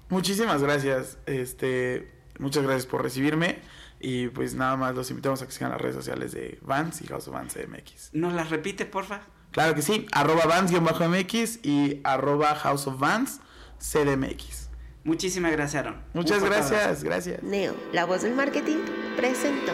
Muchísimas 0.08 0.64
gracias. 0.64 1.18
Este, 1.26 2.10
muchas 2.40 2.64
gracias 2.64 2.86
por 2.86 3.04
recibirme. 3.04 3.60
Y 4.00 4.28
pues 4.28 4.54
nada 4.54 4.76
más 4.76 4.96
los 4.96 5.10
invitamos 5.10 5.42
a 5.42 5.46
que 5.46 5.54
sigan 5.54 5.72
las 5.72 5.82
redes 5.82 5.96
sociales 5.96 6.34
de 6.34 6.60
Vans 6.62 7.02
y 7.02 7.08
House 7.08 7.28
of 7.28 7.34
Vans 7.34 7.56
MX. 7.56 8.14
¿Nos 8.14 8.34
las 8.34 8.50
repites, 8.50 8.86
porfa? 8.86 9.22
Claro 9.54 9.76
que 9.76 9.84
sí, 9.84 10.08
arroba 10.12 10.46
Vans-MX 10.46 11.60
y 11.64 12.02
arroba 12.04 12.56
House 12.56 12.88
of 12.88 13.00
Vans 13.00 13.40
CDMX. 13.80 14.70
Muchísimas 15.04 15.52
gracias, 15.52 15.86
Aaron. 15.86 16.02
Muchas 16.14 16.44
gracias, 16.44 17.04
gracias. 17.04 17.44
Neo, 17.44 17.76
la 17.92 18.06
voz 18.06 18.24
del 18.24 18.34
marketing, 18.34 18.80
presentó. 19.16 19.74